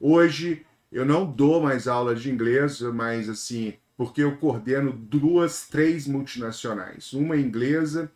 Hoje 0.00 0.64
eu 0.90 1.04
não 1.04 1.30
dou 1.30 1.60
mais 1.62 1.86
aula 1.86 2.14
de 2.14 2.30
inglês, 2.30 2.80
mas 2.80 3.28
assim, 3.28 3.74
porque 3.94 4.22
eu 4.22 4.38
coordeno 4.38 4.90
duas, 4.90 5.68
três 5.68 6.06
multinacionais, 6.06 7.12
uma 7.12 7.36
inglesa, 7.36 8.10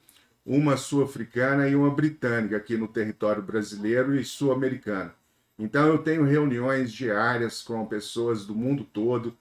uma 0.44 0.78
sul-africana 0.78 1.68
e 1.68 1.76
uma 1.76 1.90
britânica 1.90 2.56
aqui 2.56 2.78
no 2.78 2.88
território 2.88 3.42
brasileiro 3.42 4.16
e 4.16 4.24
sul-americano. 4.24 5.12
Então 5.58 5.86
eu 5.86 5.98
tenho 5.98 6.24
reuniões 6.24 6.92
diárias 6.92 7.62
com 7.62 7.86
pessoas 7.86 8.44
do 8.44 8.54
mundo 8.54 8.84
todo. 8.84 9.36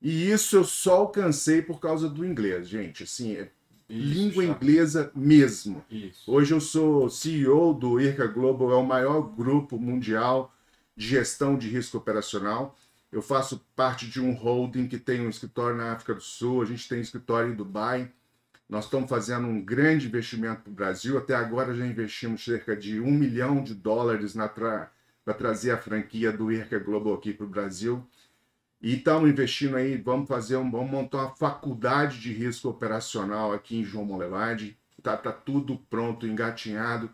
E 0.00 0.30
isso 0.30 0.56
eu 0.56 0.64
só 0.64 0.98
alcancei 0.98 1.60
por 1.60 1.80
causa 1.80 2.08
do 2.08 2.24
inglês, 2.24 2.68
gente. 2.68 3.02
Assim, 3.02 3.36
é 3.36 3.50
isso, 3.88 4.14
língua 4.14 4.44
inglesa 4.44 5.10
mesmo. 5.14 5.84
Isso. 5.90 6.30
Hoje 6.30 6.54
eu 6.54 6.60
sou 6.60 7.10
CEO 7.10 7.74
do 7.74 8.00
IRCA 8.00 8.26
Global, 8.26 8.72
é 8.72 8.76
o 8.76 8.86
maior 8.86 9.22
grupo 9.22 9.78
mundial 9.78 10.54
de 10.96 11.06
gestão 11.06 11.56
de 11.56 11.68
risco 11.68 11.98
operacional. 11.98 12.76
Eu 13.10 13.22
faço 13.22 13.64
parte 13.74 14.06
de 14.06 14.20
um 14.20 14.32
holding 14.32 14.86
que 14.86 14.98
tem 14.98 15.22
um 15.22 15.30
escritório 15.30 15.76
na 15.76 15.92
África 15.92 16.14
do 16.14 16.20
Sul, 16.20 16.62
a 16.62 16.66
gente 16.66 16.88
tem 16.88 16.98
um 16.98 17.02
escritório 17.02 17.50
em 17.50 17.56
Dubai. 17.56 18.12
Nós 18.68 18.84
estamos 18.84 19.08
fazendo 19.08 19.46
um 19.46 19.64
grande 19.64 20.06
investimento 20.06 20.60
para 20.60 20.70
o 20.70 20.74
Brasil. 20.74 21.16
Até 21.16 21.34
agora 21.34 21.74
já 21.74 21.86
investimos 21.86 22.44
cerca 22.44 22.76
de 22.76 23.00
um 23.00 23.10
milhão 23.10 23.62
de 23.62 23.74
dólares 23.74 24.34
tra... 24.54 24.92
para 25.28 25.34
trazer 25.34 25.72
a 25.72 25.76
franquia 25.76 26.32
do 26.32 26.50
IRCA 26.50 26.78
Global 26.78 27.12
aqui 27.12 27.34
para 27.34 27.44
o 27.44 27.48
Brasil. 27.50 28.02
E 28.80 28.96
estamos 28.96 29.28
investindo 29.28 29.76
aí, 29.76 29.94
vamos 29.94 30.26
fazer 30.26 30.56
um, 30.56 30.70
vamos 30.70 30.90
montar 30.90 31.18
uma 31.18 31.36
faculdade 31.36 32.18
de 32.18 32.32
risco 32.32 32.66
operacional 32.70 33.52
aqui 33.52 33.78
em 33.78 33.84
João 33.84 34.06
Molevade. 34.06 34.78
Está 34.96 35.18
tá 35.18 35.30
tudo 35.30 35.76
pronto, 35.90 36.26
engatinhado 36.26 37.10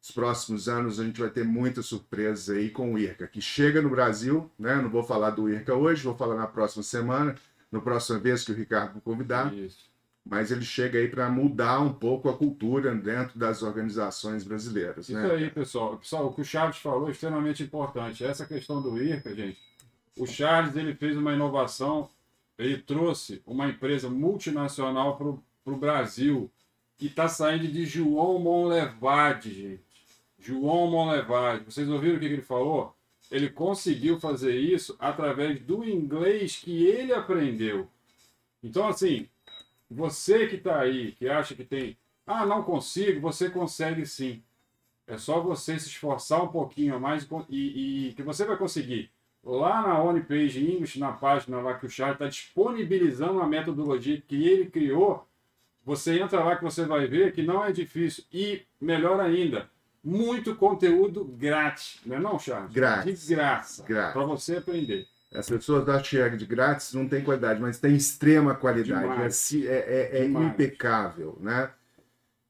nos 0.00 0.10
próximos 0.10 0.70
anos 0.70 0.98
a 0.98 1.04
gente 1.04 1.20
vai 1.20 1.28
ter 1.28 1.44
muitas 1.44 1.84
surpresas 1.84 2.48
aí 2.48 2.70
com 2.70 2.94
o 2.94 2.98
IRCA, 2.98 3.26
que 3.26 3.42
chega 3.42 3.82
no 3.82 3.90
Brasil, 3.90 4.50
né? 4.58 4.76
Não 4.76 4.88
vou 4.88 5.02
falar 5.02 5.28
do 5.28 5.46
IRCA 5.50 5.74
hoje, 5.74 6.02
vou 6.02 6.16
falar 6.16 6.36
na 6.36 6.46
próxima 6.46 6.82
semana, 6.82 7.36
na 7.70 7.78
próxima 7.78 8.18
vez 8.18 8.42
que 8.42 8.52
o 8.52 8.54
Ricardo 8.54 8.94
me 8.94 9.02
convidar. 9.02 9.52
Isso. 9.52 9.89
Mas 10.24 10.50
ele 10.50 10.64
chega 10.64 10.98
aí 10.98 11.08
para 11.08 11.28
mudar 11.30 11.80
um 11.80 11.92
pouco 11.92 12.28
a 12.28 12.36
cultura 12.36 12.94
dentro 12.94 13.38
das 13.38 13.62
organizações 13.62 14.44
brasileiras. 14.44 15.08
Isso 15.08 15.18
né? 15.18 15.30
aí, 15.32 15.50
pessoal. 15.50 15.96
Pessoal, 15.96 16.26
o 16.26 16.34
que 16.34 16.42
o 16.42 16.44
Charles 16.44 16.76
falou 16.76 17.08
é 17.08 17.12
extremamente 17.12 17.62
importante. 17.62 18.24
Essa 18.24 18.46
questão 18.46 18.82
do 18.82 19.02
IRCA, 19.02 19.34
gente. 19.34 19.58
O 20.18 20.26
Charles 20.26 20.76
ele 20.76 20.94
fez 20.94 21.16
uma 21.16 21.32
inovação, 21.32 22.08
ele 22.58 22.78
trouxe 22.78 23.42
uma 23.46 23.68
empresa 23.68 24.10
multinacional 24.10 25.16
para 25.16 25.72
o 25.72 25.76
Brasil 25.76 26.50
que 26.98 27.06
está 27.06 27.26
saindo 27.26 27.66
de 27.66 27.86
João 27.86 28.38
Monlevade, 28.38 29.54
gente. 29.54 29.82
João 30.38 30.90
Monlevade. 30.90 31.64
Vocês 31.64 31.88
ouviram 31.88 32.16
o 32.16 32.20
que 32.20 32.26
ele 32.26 32.42
falou? 32.42 32.94
Ele 33.30 33.48
conseguiu 33.48 34.20
fazer 34.20 34.54
isso 34.54 34.94
através 34.98 35.60
do 35.60 35.82
inglês 35.82 36.56
que 36.56 36.84
ele 36.84 37.12
aprendeu. 37.12 37.88
Então, 38.62 38.86
assim, 38.86 39.28
você 39.90 40.46
que 40.46 40.56
está 40.56 40.80
aí, 40.80 41.12
que 41.12 41.28
acha 41.28 41.54
que 41.54 41.64
tem, 41.64 41.98
ah, 42.26 42.46
não 42.46 42.62
consigo, 42.62 43.20
você 43.20 43.50
consegue 43.50 44.06
sim. 44.06 44.42
É 45.06 45.18
só 45.18 45.40
você 45.40 45.78
se 45.78 45.88
esforçar 45.88 46.44
um 46.44 46.48
pouquinho 46.48 46.94
a 46.94 47.00
mais 47.00 47.26
e, 47.48 48.08
e 48.08 48.12
que 48.14 48.22
você 48.22 48.44
vai 48.44 48.56
conseguir. 48.56 49.10
Lá 49.42 49.82
na 49.82 50.00
OnPage 50.00 50.64
English, 50.64 51.00
na 51.00 51.12
página 51.12 51.60
lá 51.60 51.74
que 51.74 51.86
o 51.86 51.90
Charles 51.90 52.14
está 52.14 52.28
disponibilizando 52.28 53.40
a 53.40 53.46
metodologia 53.46 54.20
que 54.20 54.46
ele 54.46 54.66
criou, 54.66 55.26
você 55.84 56.20
entra 56.20 56.44
lá 56.44 56.54
que 56.54 56.62
você 56.62 56.84
vai 56.84 57.08
ver 57.08 57.32
que 57.32 57.42
não 57.42 57.64
é 57.64 57.72
difícil. 57.72 58.22
E, 58.32 58.62
melhor 58.80 59.18
ainda, 59.18 59.68
muito 60.04 60.54
conteúdo 60.54 61.24
grátis, 61.24 62.00
não 62.06 62.16
é 62.16 62.20
não, 62.20 62.38
Charles? 62.38 62.72
Grátis. 62.72 63.26
De 63.26 63.34
graça. 63.34 63.84
Grátis. 63.84 64.12
Para 64.12 64.24
você 64.24 64.58
aprender. 64.58 65.08
As 65.32 65.48
pessoas 65.48 65.88
acham 65.88 66.02
que 66.02 66.18
é 66.18 66.28
de 66.30 66.44
grátis, 66.44 66.92
não 66.92 67.08
tem 67.08 67.22
qualidade, 67.22 67.60
mas 67.60 67.78
tem 67.78 67.94
extrema 67.94 68.54
qualidade. 68.54 69.04
É, 69.04 69.08
Demais. 69.12 69.52
é, 69.54 70.18
é- 70.18 70.18
é 70.18 70.24
impecável, 70.24 71.38
né? 71.40 71.70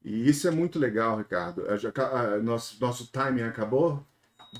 E 0.03 0.27
isso 0.27 0.47
é 0.47 0.51
muito 0.51 0.79
legal, 0.79 1.17
Ricardo. 1.17 1.63
Ah, 1.69 2.37
nosso, 2.39 2.77
nosso 2.81 3.11
timing 3.11 3.43
acabou? 3.43 4.03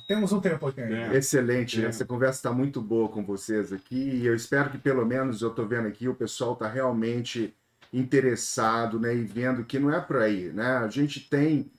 Temos 0.08 0.32
um 0.32 0.40
tempo 0.40 0.68
aqui. 0.68 0.82
É. 0.82 1.18
Excelente. 1.18 1.84
É. 1.84 1.88
Essa 1.88 2.06
conversa 2.06 2.38
está 2.40 2.52
muito 2.52 2.80
boa 2.80 3.10
com 3.10 3.26
vocês 3.26 3.74
aqui. 3.74 3.96
E 3.96 4.26
eu 4.26 4.36
espero 4.36 4.70
que, 4.70 4.78
pelo 4.78 5.06
menos, 5.06 5.42
eu 5.42 5.50
estou 5.50 5.68
vendo 5.68 5.88
aqui, 5.88 6.08
o 6.08 6.16
pessoal 6.16 6.54
está 6.54 6.68
realmente 6.68 7.54
interessado 7.92 9.00
né, 9.00 9.14
e 9.14 9.24
vendo 9.24 9.66
que 9.66 9.80
não 9.80 9.92
é 9.92 10.00
por 10.00 10.18
aí. 10.18 10.52
Né? 10.54 10.78
A 10.78 10.88
gente 10.88 11.20
tem 11.28 11.72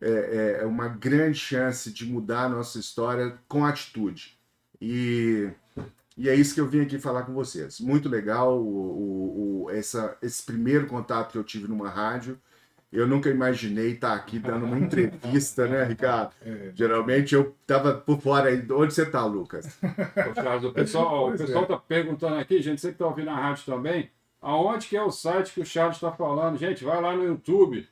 é, 0.00 0.60
é, 0.62 0.66
uma 0.66 0.88
grande 0.88 1.38
chance 1.38 1.92
de 1.92 2.06
mudar 2.06 2.44
a 2.44 2.48
nossa 2.48 2.78
história 2.78 3.38
com 3.46 3.64
atitude. 3.64 4.39
E, 4.80 5.50
e 6.16 6.28
é 6.28 6.34
isso 6.34 6.54
que 6.54 6.60
eu 6.60 6.66
vim 6.68 6.80
aqui 6.80 6.98
falar 6.98 7.22
com 7.22 7.32
vocês. 7.34 7.80
Muito 7.80 8.08
legal 8.08 8.58
o, 8.58 8.64
o- 8.66 9.64
o- 9.64 9.70
essa, 9.70 10.16
esse 10.22 10.42
primeiro 10.42 10.86
contato 10.86 11.32
que 11.32 11.38
eu 11.38 11.44
tive 11.44 11.68
numa 11.68 11.88
rádio. 11.88 12.38
Eu 12.92 13.06
nunca 13.06 13.30
imaginei 13.30 13.92
estar 13.92 14.14
aqui 14.14 14.40
dando 14.40 14.66
uma 14.66 14.76
entrevista, 14.76 15.64
né, 15.68 15.84
Ricardo? 15.84 16.32
É. 16.44 16.72
Geralmente 16.74 17.34
eu 17.36 17.54
tava 17.64 17.94
por 17.94 18.20
fora 18.20 18.48
aí. 18.48 18.66
Onde 18.72 18.92
você 18.92 19.06
tá, 19.06 19.24
Lucas? 19.24 19.78
Ô, 19.80 20.68
o 20.68 20.72
pessoal, 20.72 21.24
o 21.24 21.28
Pois 21.28 21.40
pessoal 21.40 21.64
é. 21.64 21.66
tá 21.68 21.76
perguntando 21.78 22.34
aqui, 22.34 22.60
gente, 22.60 22.80
você 22.80 22.90
que 22.90 22.98
tá 22.98 23.06
ouvindo 23.06 23.30
a 23.30 23.34
rádio 23.36 23.64
também, 23.64 24.10
aonde 24.42 24.88
que 24.88 24.96
é 24.96 25.02
o 25.04 25.10
site 25.12 25.52
que 25.54 25.60
o 25.60 25.64
Charles 25.64 25.96
está 25.98 26.10
falando? 26.10 26.58
Gente, 26.58 26.82
vai 26.82 27.00
lá 27.00 27.14
no 27.14 27.22
YouTube. 27.22 27.86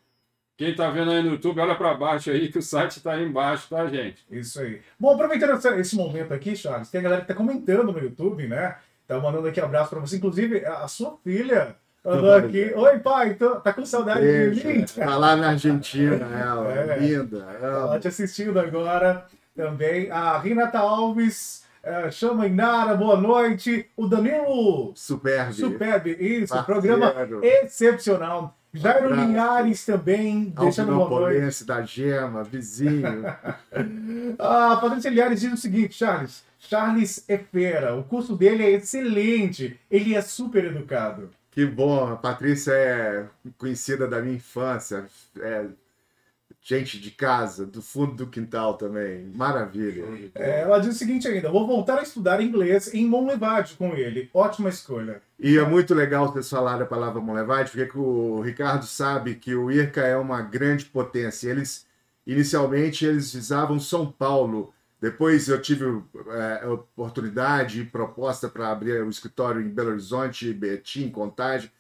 Quem 0.58 0.74
tá 0.74 0.90
vendo 0.90 1.12
aí 1.12 1.22
no 1.22 1.30
YouTube, 1.30 1.60
olha 1.60 1.76
para 1.76 1.94
baixo 1.94 2.30
aí 2.30 2.48
que 2.52 2.58
o 2.58 2.62
site 2.62 3.00
tá 3.00 3.12
aí 3.12 3.24
embaixo, 3.24 3.68
tá, 3.70 3.86
gente? 3.86 4.26
Isso 4.28 4.60
aí. 4.60 4.80
Bom, 4.98 5.14
aproveitando 5.14 5.56
esse 5.78 5.94
momento 5.94 6.34
aqui, 6.34 6.56
Charles, 6.56 6.90
tem 6.90 6.98
a 6.98 7.04
galera 7.04 7.20
que 7.22 7.28
tá 7.28 7.34
comentando 7.34 7.92
no 7.92 7.98
YouTube, 8.00 8.48
né? 8.48 8.76
Tá 9.06 9.18
mandando 9.20 9.46
aqui 9.46 9.60
abraço 9.60 9.90
pra 9.90 10.00
você. 10.00 10.16
Inclusive, 10.16 10.66
a 10.66 10.88
sua 10.88 11.16
filha 11.22 11.76
andou 12.04 12.34
aqui. 12.34 12.72
Oi, 12.74 12.98
pai, 12.98 13.34
tô- 13.34 13.54
tá 13.60 13.72
com 13.72 13.86
saudade 13.86 14.20
de 14.20 14.66
mim? 14.66 14.72
Beijo. 14.78 14.94
Tá 14.96 15.16
lá 15.16 15.36
na 15.36 15.50
Argentina, 15.50 16.26
ela. 16.36 16.72
É. 16.72 16.98
Linda. 16.98 17.46
Ela 17.62 17.68
ela. 17.78 18.00
te 18.00 18.08
assistindo 18.08 18.58
agora 18.58 19.24
também. 19.54 20.10
A 20.10 20.36
Renata 20.38 20.80
Alves, 20.80 21.64
eh, 21.84 22.10
chama 22.10 22.48
Inara, 22.48 22.94
boa 22.96 23.16
noite. 23.16 23.88
O 23.96 24.08
Danilo 24.08 24.92
Superbe. 24.96 25.54
Superbe, 25.54 26.16
isso, 26.20 26.52
Parceiro. 26.52 26.80
programa 26.80 27.14
excepcional. 27.42 28.57
Jairo 28.72 29.06
Abraço. 29.06 29.26
Linhares 29.26 29.84
também, 29.84 30.52
deixando 30.58 30.92
noite. 30.92 31.02
Alpinopolense 31.02 31.64
da 31.64 31.82
Gema, 31.82 32.44
vizinho. 32.44 33.24
Ah, 34.38 34.76
Patrícia 34.80 35.08
Linhares 35.10 35.40
diz 35.40 35.52
o 35.52 35.56
seguinte, 35.56 35.94
Charles. 35.94 36.44
Charles 36.58 37.24
é 37.28 37.38
fera, 37.38 37.94
o 37.96 38.04
curso 38.04 38.36
dele 38.36 38.62
é 38.62 38.70
excelente, 38.72 39.78
ele 39.90 40.14
é 40.14 40.20
super 40.20 40.64
educado. 40.66 41.30
Que 41.50 41.64
bom. 41.64 42.12
A 42.12 42.16
Patrícia 42.16 42.72
é 42.72 43.26
conhecida 43.56 44.06
da 44.06 44.20
minha 44.20 44.36
infância. 44.36 45.06
É 45.40 45.66
gente 46.60 47.00
de 47.00 47.10
casa, 47.10 47.64
do 47.64 47.80
fundo 47.80 48.14
do 48.14 48.26
quintal 48.26 48.74
também. 48.74 49.30
Maravilha. 49.34 50.04
É, 50.34 50.60
ela 50.60 50.78
diz 50.78 50.94
o 50.94 50.98
seguinte 50.98 51.26
ainda, 51.26 51.50
vou 51.50 51.66
voltar 51.66 51.98
a 51.98 52.02
estudar 52.02 52.42
inglês 52.42 52.92
em 52.92 53.06
Monlevade 53.06 53.74
com 53.74 53.94
ele, 53.94 54.28
ótima 54.34 54.68
escolha. 54.68 55.22
E 55.38 55.56
é 55.56 55.64
muito 55.64 55.94
legal 55.94 56.30
vocês 56.30 56.50
falarem 56.50 56.82
a 56.82 56.86
palavra 56.86 57.20
Monlevade, 57.20 57.70
porque 57.70 57.86
que 57.86 57.98
o 57.98 58.40
Ricardo 58.40 58.84
sabe 58.84 59.36
que 59.36 59.54
o 59.54 59.70
IRCA 59.70 60.02
é 60.02 60.16
uma 60.16 60.42
grande 60.42 60.84
potência. 60.84 61.48
Eles, 61.48 61.86
inicialmente, 62.26 63.06
eles 63.06 63.32
visavam 63.32 63.78
São 63.78 64.10
Paulo. 64.10 64.74
Depois 65.00 65.48
eu 65.48 65.62
tive 65.62 65.84
é, 66.28 66.66
oportunidade 66.66 67.80
e 67.80 67.84
proposta 67.84 68.48
para 68.48 68.70
abrir 68.70 69.02
um 69.02 69.08
escritório 69.08 69.60
em 69.60 69.68
Belo 69.68 69.90
Horizonte, 69.90 70.52
Betim, 70.52 71.08
Contagem. 71.08 71.70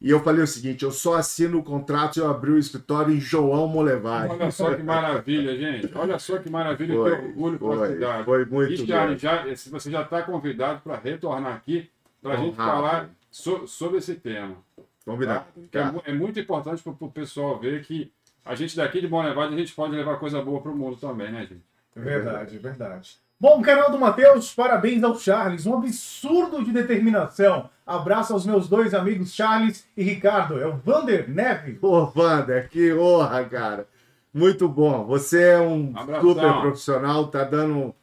E 0.00 0.10
eu 0.10 0.22
falei 0.22 0.42
o 0.42 0.46
seguinte, 0.46 0.84
eu 0.84 0.90
só 0.90 1.14
assino 1.14 1.58
o 1.58 1.62
contrato 1.62 2.14
se 2.14 2.20
eu 2.20 2.28
abrir 2.30 2.50
o 2.50 2.58
escritório 2.58 3.14
em 3.14 3.18
João 3.20 3.66
Molevade. 3.66 4.30
Olha 4.32 4.50
só 4.50 4.74
que 4.74 4.82
maravilha, 4.82 5.56
gente. 5.56 5.90
Olha 5.96 6.18
só 6.18 6.38
que 6.38 6.50
maravilha, 6.50 6.92
que 6.94 7.00
Foi, 7.00 7.12
orgulho 7.12 7.58
para 7.58 7.68
a 7.74 7.78
foi, 7.78 7.88
cidade. 7.88 8.24
foi 8.24 8.44
muito 8.44 8.72
E, 8.74 8.86
bom. 8.86 9.16
já, 9.16 9.56
se 9.56 9.70
você 9.70 9.90
já 9.90 10.02
está 10.02 10.20
convidado 10.22 10.82
para 10.82 10.96
retornar 10.98 11.54
aqui 11.56 11.90
para 12.22 12.34
a 12.34 12.36
gente 12.36 12.54
falar 12.56 13.08
so- 13.30 13.66
sobre 13.66 13.98
esse 13.98 14.14
tema. 14.16 14.56
Combinado. 15.04 15.46
Que 15.72 15.78
é, 15.78 15.92
é 16.06 16.12
muito 16.12 16.38
importante 16.38 16.82
para 16.82 16.92
o 17.00 17.10
pessoal 17.10 17.58
ver 17.58 17.82
que 17.82 18.12
a 18.44 18.54
gente 18.54 18.76
daqui 18.76 19.00
de 19.00 19.08
Bom 19.08 19.22
Levado, 19.22 19.54
a 19.54 19.56
gente 19.56 19.72
pode 19.74 19.94
levar 19.96 20.18
coisa 20.18 20.42
boa 20.42 20.60
para 20.60 20.70
o 20.72 20.76
mundo 20.76 20.96
também, 20.96 21.32
né, 21.32 21.40
gente? 21.46 21.62
Verdade, 21.94 22.58
verdade. 22.58 23.16
Bom, 23.38 23.60
canal 23.60 23.90
do 23.90 23.98
Matheus, 23.98 24.54
parabéns 24.54 25.02
ao 25.04 25.18
Charles, 25.18 25.66
um 25.66 25.74
absurdo 25.76 26.64
de 26.64 26.72
determinação. 26.72 27.68
Abraço 27.86 28.32
aos 28.32 28.46
meus 28.46 28.66
dois 28.68 28.94
amigos 28.94 29.34
Charles 29.34 29.84
e 29.96 30.02
Ricardo, 30.02 30.58
é 30.58 30.66
o 30.66 30.76
Vander 30.76 31.28
Neve. 31.30 31.74
Pô, 31.74 32.10
Wander, 32.16 32.68
que 32.70 32.92
honra, 32.94 33.44
cara. 33.44 33.86
Muito 34.32 34.66
bom. 34.68 35.04
Você 35.06 35.42
é 35.42 35.58
um 35.60 35.92
Abração. 35.94 36.28
super 36.30 36.60
profissional, 36.60 37.28
tá 37.28 37.44
dando 37.44 37.94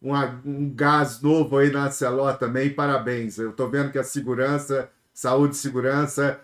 uma- 0.00 0.40
um 0.44 0.70
gás 0.74 1.20
novo 1.20 1.58
aí 1.58 1.70
na 1.70 1.90
Celó 1.90 2.32
também. 2.32 2.70
Parabéns. 2.70 3.38
Eu 3.38 3.52
tô 3.52 3.68
vendo 3.68 3.92
que 3.92 3.98
a 3.98 4.04
segurança, 4.04 4.90
saúde 5.12 5.54
e 5.54 5.58
segurança 5.58 6.40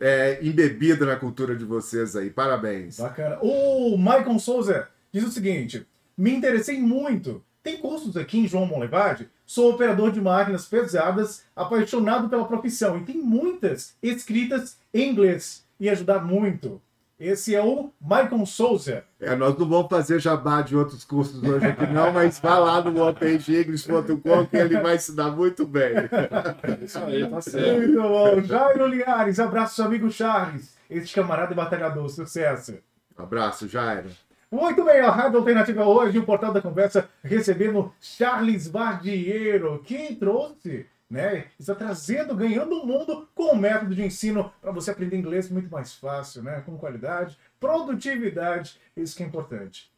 é 0.00 0.38
embebida 0.42 1.04
na 1.06 1.16
cultura 1.16 1.54
de 1.56 1.64
vocês 1.64 2.14
aí. 2.16 2.30
Parabéns. 2.30 2.98
Bacana. 2.98 3.38
O 3.42 3.96
Maicon 3.98 4.38
Souza 4.38 4.88
diz 5.12 5.24
o 5.24 5.30
seguinte: 5.30 5.86
me 6.16 6.32
interessei 6.34 6.80
muito. 6.80 7.42
Tem 7.62 7.76
cursos 7.76 8.16
aqui 8.16 8.38
em 8.38 8.48
João 8.48 8.64
Monlevade? 8.64 9.28
Sou 9.44 9.70
operador 9.72 10.10
de 10.10 10.20
máquinas 10.20 10.66
pesadas, 10.66 11.44
apaixonado 11.54 12.28
pela 12.28 12.46
profissão 12.46 12.98
e 12.98 13.04
tem 13.04 13.18
muitas 13.18 13.96
escritas 14.02 14.78
em 14.94 15.10
inglês. 15.10 15.66
Ia 15.78 15.92
ajudar 15.92 16.24
muito. 16.24 16.80
Esse 17.18 17.54
é 17.54 17.62
o 17.62 17.90
Maicon 18.00 18.46
Souza. 18.46 19.04
É, 19.20 19.36
nós 19.36 19.54
não 19.58 19.68
vamos 19.68 19.90
fazer 19.90 20.18
jabá 20.18 20.62
de 20.62 20.74
outros 20.74 21.04
cursos 21.04 21.42
hoje 21.42 21.66
aqui, 21.66 21.86
não, 21.86 22.10
mas 22.10 22.38
vá 22.38 22.58
lá 22.58 22.82
no 22.82 22.98
onepagenglish.com 22.98 24.46
que 24.46 24.56
ele 24.56 24.80
vai 24.80 24.98
se 24.98 25.14
dar 25.14 25.30
muito 25.30 25.66
bem. 25.66 25.92
Isso 26.82 26.98
aí, 26.98 27.28
tá 27.28 27.42
certo. 27.42 27.76
Muito 27.76 28.00
bom. 28.00 28.40
Jairo 28.42 28.86
Linhares, 28.86 29.38
abraço 29.38 29.74
seu 29.74 29.84
amigo 29.84 30.10
Charles. 30.10 30.74
Este 30.88 31.14
camarada 31.14 31.52
e 31.52 31.56
batalhador, 31.56 32.08
sucesso. 32.08 32.78
Abraço, 33.18 33.68
Jairo. 33.68 34.08
Muito 34.52 34.84
bem, 34.84 34.98
a 34.98 35.12
Rádio 35.12 35.38
Alternativa 35.38 35.84
hoje, 35.84 36.18
o 36.18 36.24
Portal 36.24 36.52
da 36.52 36.60
Conversa, 36.60 37.08
recebendo 37.22 37.94
Charles 38.00 38.66
Bardiero, 38.66 39.80
que 39.84 40.16
trouxe, 40.16 40.86
né, 41.08 41.46
está 41.56 41.72
trazendo, 41.72 42.34
ganhando 42.34 42.82
o 42.82 42.84
mundo 42.84 43.28
com 43.32 43.52
um 43.52 43.56
método 43.56 43.94
de 43.94 44.04
ensino 44.04 44.52
para 44.60 44.72
você 44.72 44.90
aprender 44.90 45.16
inglês 45.16 45.48
muito 45.48 45.70
mais 45.70 45.94
fácil, 45.94 46.42
né, 46.42 46.64
com 46.66 46.76
qualidade, 46.76 47.38
produtividade, 47.60 48.76
isso 48.96 49.16
que 49.16 49.22
é 49.22 49.26
importante. 49.26 49.88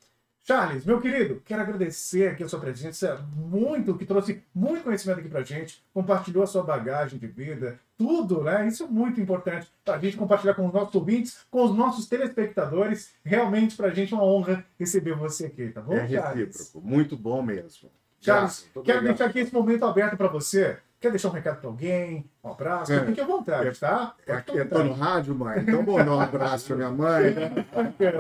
Charles, 0.45 0.85
meu 0.85 1.01
querido, 1.01 1.41
quero 1.45 1.63
agradecer 1.63 2.29
aqui 2.29 2.43
a 2.43 2.49
sua 2.49 2.59
presença, 2.59 3.25
muito, 3.37 3.97
que 3.97 4.05
trouxe 4.05 4.43
muito 4.53 4.83
conhecimento 4.83 5.21
aqui 5.21 5.29
pra 5.29 5.43
gente, 5.45 5.85
compartilhou 5.95 6.43
a 6.43 6.47
sua 6.49 6.65
bagagem 6.65 7.17
de 7.17 7.29
vida, 7.29 7.79
tudo, 7.97 8.43
né? 8.43 8.67
Isso 8.67 8.83
é 8.83 8.87
muito 8.89 9.21
importante 9.21 9.71
pra 9.85 9.99
gente 10.01 10.17
compartilhar 10.17 10.55
com 10.55 10.67
os 10.67 10.73
nossos 10.73 10.93
ouvintes, 10.97 11.39
com 11.49 11.63
os 11.65 11.77
nossos 11.77 12.09
telespectadores. 12.09 13.13
Realmente 13.25 13.77
pra 13.77 13.91
gente 13.91 14.13
é 14.13 14.17
uma 14.17 14.25
honra 14.27 14.65
receber 14.81 15.15
você 15.15 15.47
aqui, 15.47 15.69
tá 15.69 15.81
bom, 15.81 15.93
É 15.95 16.09
Charles? 16.09 16.47
recíproco. 16.57 16.89
Muito 16.89 17.17
bom 17.17 17.41
mesmo. 17.41 17.89
Charles, 18.21 18.69
Muito 18.75 18.85
quero 18.87 18.99
obrigado. 18.99 19.17
deixar 19.19 19.31
aqui 19.31 19.39
esse 19.39 19.55
momento 19.55 19.85
aberto 19.85 20.17
pra 20.17 20.27
você. 20.29 20.77
Quer 21.03 21.11
deixar 21.11 21.29
um 21.29 21.33
recado 21.33 21.59
pra 21.59 21.69
alguém? 21.69 22.31
Um 22.45 22.53
abraço? 22.53 22.93
É. 22.93 23.05
Fique 23.05 23.21
à 23.21 23.27
vontade, 23.27 23.77
tá? 23.81 24.15
É 24.25 24.35
aqui, 24.35 24.57
eu 24.57 24.69
tô 24.69 24.85
no 24.85 24.93
rádio, 24.93 25.35
mãe. 25.35 25.59
Então 25.59 25.85
vou 25.85 25.97
dar 25.99 26.13
um 26.13 26.21
abraço 26.21 26.69
pra 26.69 26.77
minha 26.77 26.91
mãe. 26.91 27.35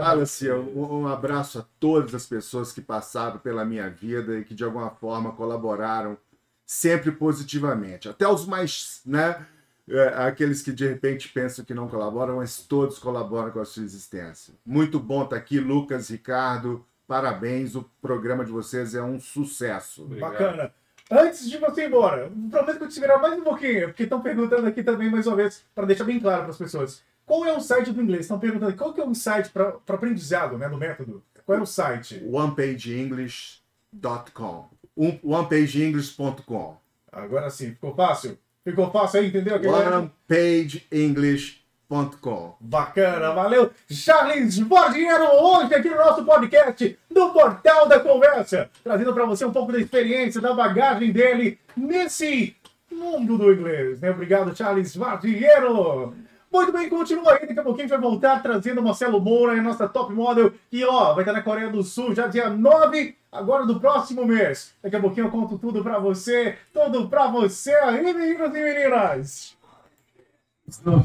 Fala 0.00 0.24
assim, 0.24 0.50
um, 0.50 1.02
um 1.02 1.06
abraço 1.06 1.60
a 1.60 1.64
todas 1.78 2.12
as 2.12 2.26
pessoas 2.26 2.72
que 2.72 2.80
passaram 2.80 3.38
pela 3.38 3.64
minha 3.64 3.88
vida 3.88 4.36
e 4.36 4.44
que 4.44 4.52
de 4.52 4.64
alguma 4.64 4.90
forma 4.90 5.30
colaboraram 5.30 6.18
sempre 6.66 7.12
positivamente. 7.12 8.08
Até 8.08 8.26
os 8.26 8.44
mais, 8.46 9.00
né? 9.06 9.46
é, 9.88 10.08
aqueles 10.26 10.60
que 10.60 10.72
de 10.72 10.88
repente 10.88 11.28
pensam 11.28 11.64
que 11.64 11.74
não 11.74 11.86
colaboram, 11.86 12.36
mas 12.36 12.58
todos 12.58 12.98
colaboram 12.98 13.52
com 13.52 13.60
a 13.60 13.64
sua 13.64 13.84
existência. 13.84 14.54
Muito 14.66 14.98
bom 14.98 15.22
estar 15.22 15.36
aqui, 15.36 15.60
Lucas, 15.60 16.08
Ricardo. 16.10 16.84
Parabéns, 17.06 17.76
o 17.76 17.88
programa 18.00 18.44
de 18.44 18.50
vocês 18.50 18.94
é 18.94 19.02
um 19.02 19.20
sucesso. 19.20 20.02
Obrigado. 20.02 20.32
Bacana. 20.32 20.74
Antes 21.14 21.50
de 21.50 21.58
você 21.58 21.82
ir 21.82 21.88
embora, 21.88 22.32
prometo 22.50 22.78
que 22.78 22.84
eu 22.84 22.88
te 22.88 22.94
segurar 22.94 23.18
mais 23.18 23.38
um 23.38 23.42
pouquinho, 23.42 23.88
porque 23.88 24.04
estão 24.04 24.22
perguntando 24.22 24.66
aqui 24.66 24.82
também 24.82 25.10
mais 25.10 25.26
uma 25.26 25.36
vez, 25.36 25.62
para 25.74 25.84
deixar 25.84 26.04
bem 26.04 26.18
claro 26.18 26.44
para 26.44 26.52
as 26.52 26.56
pessoas. 26.56 27.02
Qual 27.26 27.44
é 27.44 27.54
o 27.54 27.60
site 27.60 27.92
do 27.92 28.00
inglês? 28.00 28.22
Estão 28.22 28.38
perguntando 28.38 28.74
qual 28.74 28.94
que 28.94 29.00
é 29.02 29.04
um 29.04 29.14
site 29.14 29.50
para 29.50 29.76
aprendizado, 29.88 30.56
né, 30.56 30.70
do 30.70 30.78
método? 30.78 31.22
Qual 31.44 31.58
é 31.58 31.60
o 31.60 31.66
site? 31.66 32.26
onepageenglish.com 32.26 34.70
onepageenglish.com 34.96 36.76
Agora 37.12 37.50
sim, 37.50 37.72
ficou 37.72 37.94
fácil? 37.94 38.38
Ficou 38.64 38.90
fácil 38.90 39.20
aí, 39.20 39.28
entendeu? 39.28 39.56
onepageenglish.com 39.56 41.61
gmail.com. 41.92 42.54
Bacana, 42.58 43.32
valeu. 43.32 43.70
Charles 43.90 44.58
Bordiero, 44.58 45.24
hoje 45.24 45.74
aqui 45.74 45.90
no 45.90 45.96
nosso 45.96 46.24
podcast 46.24 46.98
do 47.10 47.30
Portal 47.30 47.86
da 47.86 48.00
Conversa, 48.00 48.70
trazendo 48.82 49.12
para 49.12 49.26
você 49.26 49.44
um 49.44 49.52
pouco 49.52 49.72
da 49.72 49.78
experiência, 49.78 50.40
da 50.40 50.54
bagagem 50.54 51.12
dele 51.12 51.58
nesse 51.76 52.56
mundo 52.90 53.36
do 53.36 53.52
inglês. 53.52 54.00
Né? 54.00 54.10
Obrigado, 54.10 54.56
Charles 54.56 54.96
Bordiero. 54.96 56.14
Muito 56.50 56.72
bem, 56.72 56.88
continua 56.88 57.34
aí. 57.34 57.46
Daqui 57.46 57.60
a 57.60 57.62
pouquinho 57.62 57.86
a 57.86 57.88
gente 57.88 58.00
vai 58.00 58.10
voltar 58.10 58.42
trazendo 58.42 58.80
o 58.80 58.84
Marcelo 58.84 59.20
Moura, 59.20 59.52
a 59.52 59.62
nossa 59.62 59.88
top 59.88 60.12
model, 60.12 60.52
que 60.70 60.84
ó, 60.84 61.14
vai 61.14 61.22
estar 61.22 61.32
na 61.32 61.42
Coreia 61.42 61.70
do 61.70 61.82
Sul 61.82 62.14
já 62.14 62.26
dia 62.26 62.50
9, 62.50 63.16
agora 63.30 63.64
do 63.64 63.80
próximo 63.80 64.26
mês. 64.26 64.74
Daqui 64.82 64.96
a 64.96 65.00
pouquinho 65.00 65.26
eu 65.26 65.30
conto 65.30 65.58
tudo 65.58 65.82
pra 65.82 65.98
você, 65.98 66.56
tudo 66.72 67.08
pra 67.08 67.26
você 67.28 67.74
aí, 67.74 68.02
meninos 68.02 68.54
e 68.54 68.62
meninas. 68.62 69.61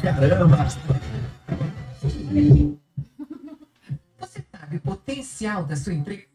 Caramba! 0.02 0.58
Você 4.20 4.46
sabe 4.52 4.78
o 4.78 4.82
potencial 4.82 5.64
da 5.66 5.76
sua 5.76 5.94
empresa? 5.94 6.26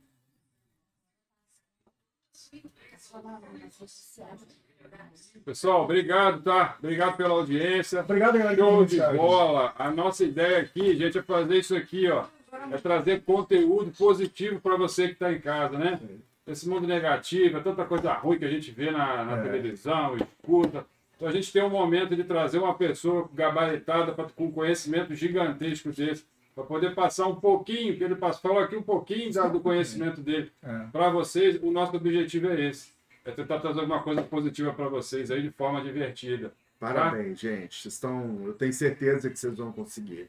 Pessoal, 5.45 5.85
obrigado, 5.85 6.43
tá? 6.43 6.77
Obrigado 6.79 7.17
pela 7.17 7.31
audiência. 7.35 8.01
Obrigado, 8.01 8.39
galera. 8.39 8.57
Show 8.57 8.85
de 8.85 9.01
bola. 9.01 9.75
A 9.79 9.91
nossa 9.91 10.25
ideia 10.25 10.61
aqui, 10.61 10.95
gente, 10.97 11.19
é 11.19 11.23
fazer 11.23 11.59
isso 11.59 11.75
aqui, 11.77 12.09
ó. 12.09 12.27
É 12.71 12.77
trazer 12.77 13.23
conteúdo 13.23 13.91
positivo 13.93 14.61
para 14.61 14.77
você 14.77 15.09
que 15.09 15.15
está 15.15 15.33
em 15.33 15.41
casa, 15.41 15.79
né? 15.79 16.01
Esse 16.47 16.69
mundo 16.69 16.87
negativo, 16.87 17.57
é 17.59 17.61
tanta 17.61 17.85
coisa 17.85 18.13
ruim 18.15 18.39
que 18.39 18.45
a 18.45 18.51
gente 18.51 18.71
vê 18.71 18.91
na, 18.91 19.25
na 19.25 19.39
É. 19.39 19.43
televisão, 19.43 20.17
escuta. 20.17 20.85
Então 21.23 21.31
a 21.31 21.33
gente 21.33 21.53
tem 21.53 21.63
um 21.63 21.71
momento 21.71 22.17
de 22.17 22.25
trazer 22.25 22.59
uma 22.59 22.75
pessoa 22.75 23.31
gabaritada 23.33 24.11
pra, 24.11 24.25
com 24.25 24.51
conhecimento 24.51 25.15
gigantesco 25.15 25.93
desse, 25.93 26.25
para 26.53 26.65
poder 26.65 26.97
passar 26.97 27.29
um 27.29 27.37
pouquinho, 27.37 27.97
que 27.97 28.03
ele 28.03 28.17
passou, 28.17 28.41
falou 28.51 28.59
aqui 28.59 28.75
um 28.75 28.83
pouquinho 28.83 29.31
do 29.53 29.61
conhecimento 29.61 30.21
dele 30.21 30.51
É. 30.61 30.87
para 30.91 31.11
vocês. 31.11 31.63
O 31.63 31.71
nosso 31.71 31.95
objetivo 31.95 32.49
é 32.49 32.61
esse. 32.69 32.91
É 33.25 33.31
tentar 33.31 33.61
trazer 33.61 33.79
alguma 33.79 34.03
coisa 34.03 34.21
positiva 34.21 34.73
para 34.73 34.89
vocês 34.89 35.31
aí 35.31 35.41
de 35.43 35.51
forma 35.53 35.81
divertida. 35.81 36.53
Parabéns, 36.81 37.39
gente. 37.39 37.81
Vocês 37.81 37.95
estão, 37.95 38.41
eu 38.45 38.55
tenho 38.55 38.73
certeza 38.73 39.31
que 39.31 39.39
vocês 39.39 39.57
vão 39.57 39.71
conseguir. 39.71 40.29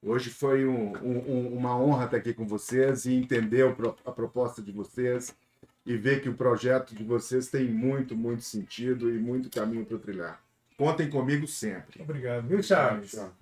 Hoje 0.00 0.30
foi 0.30 0.64
um- 0.64 0.92
um- 1.02 1.24
um- 1.28 1.56
uma 1.56 1.76
honra 1.76 2.04
estar 2.04 2.18
aqui 2.18 2.32
com 2.32 2.46
vocês 2.46 3.04
e 3.04 3.14
entender 3.14 3.66
a 4.06 4.12
proposta 4.12 4.62
de 4.62 4.70
vocês 4.70 5.34
e 5.84 5.96
ver 5.96 6.22
que 6.22 6.28
o 6.28 6.34
projeto 6.34 6.94
de 6.94 7.02
vocês 7.02 7.48
tem 7.48 7.68
muito, 7.68 8.16
muito 8.16 8.42
sentido 8.42 9.10
e 9.10 9.18
muito 9.18 9.50
caminho 9.50 9.84
para 9.84 9.98
trilhar. 9.98 10.42
Contem 10.76 11.10
comigo 11.10 11.46
sempre. 11.46 12.02
Obrigado, 12.02 12.46
viu, 12.46 12.62
Charles? 12.62 13.10
Tchau. 13.10 13.32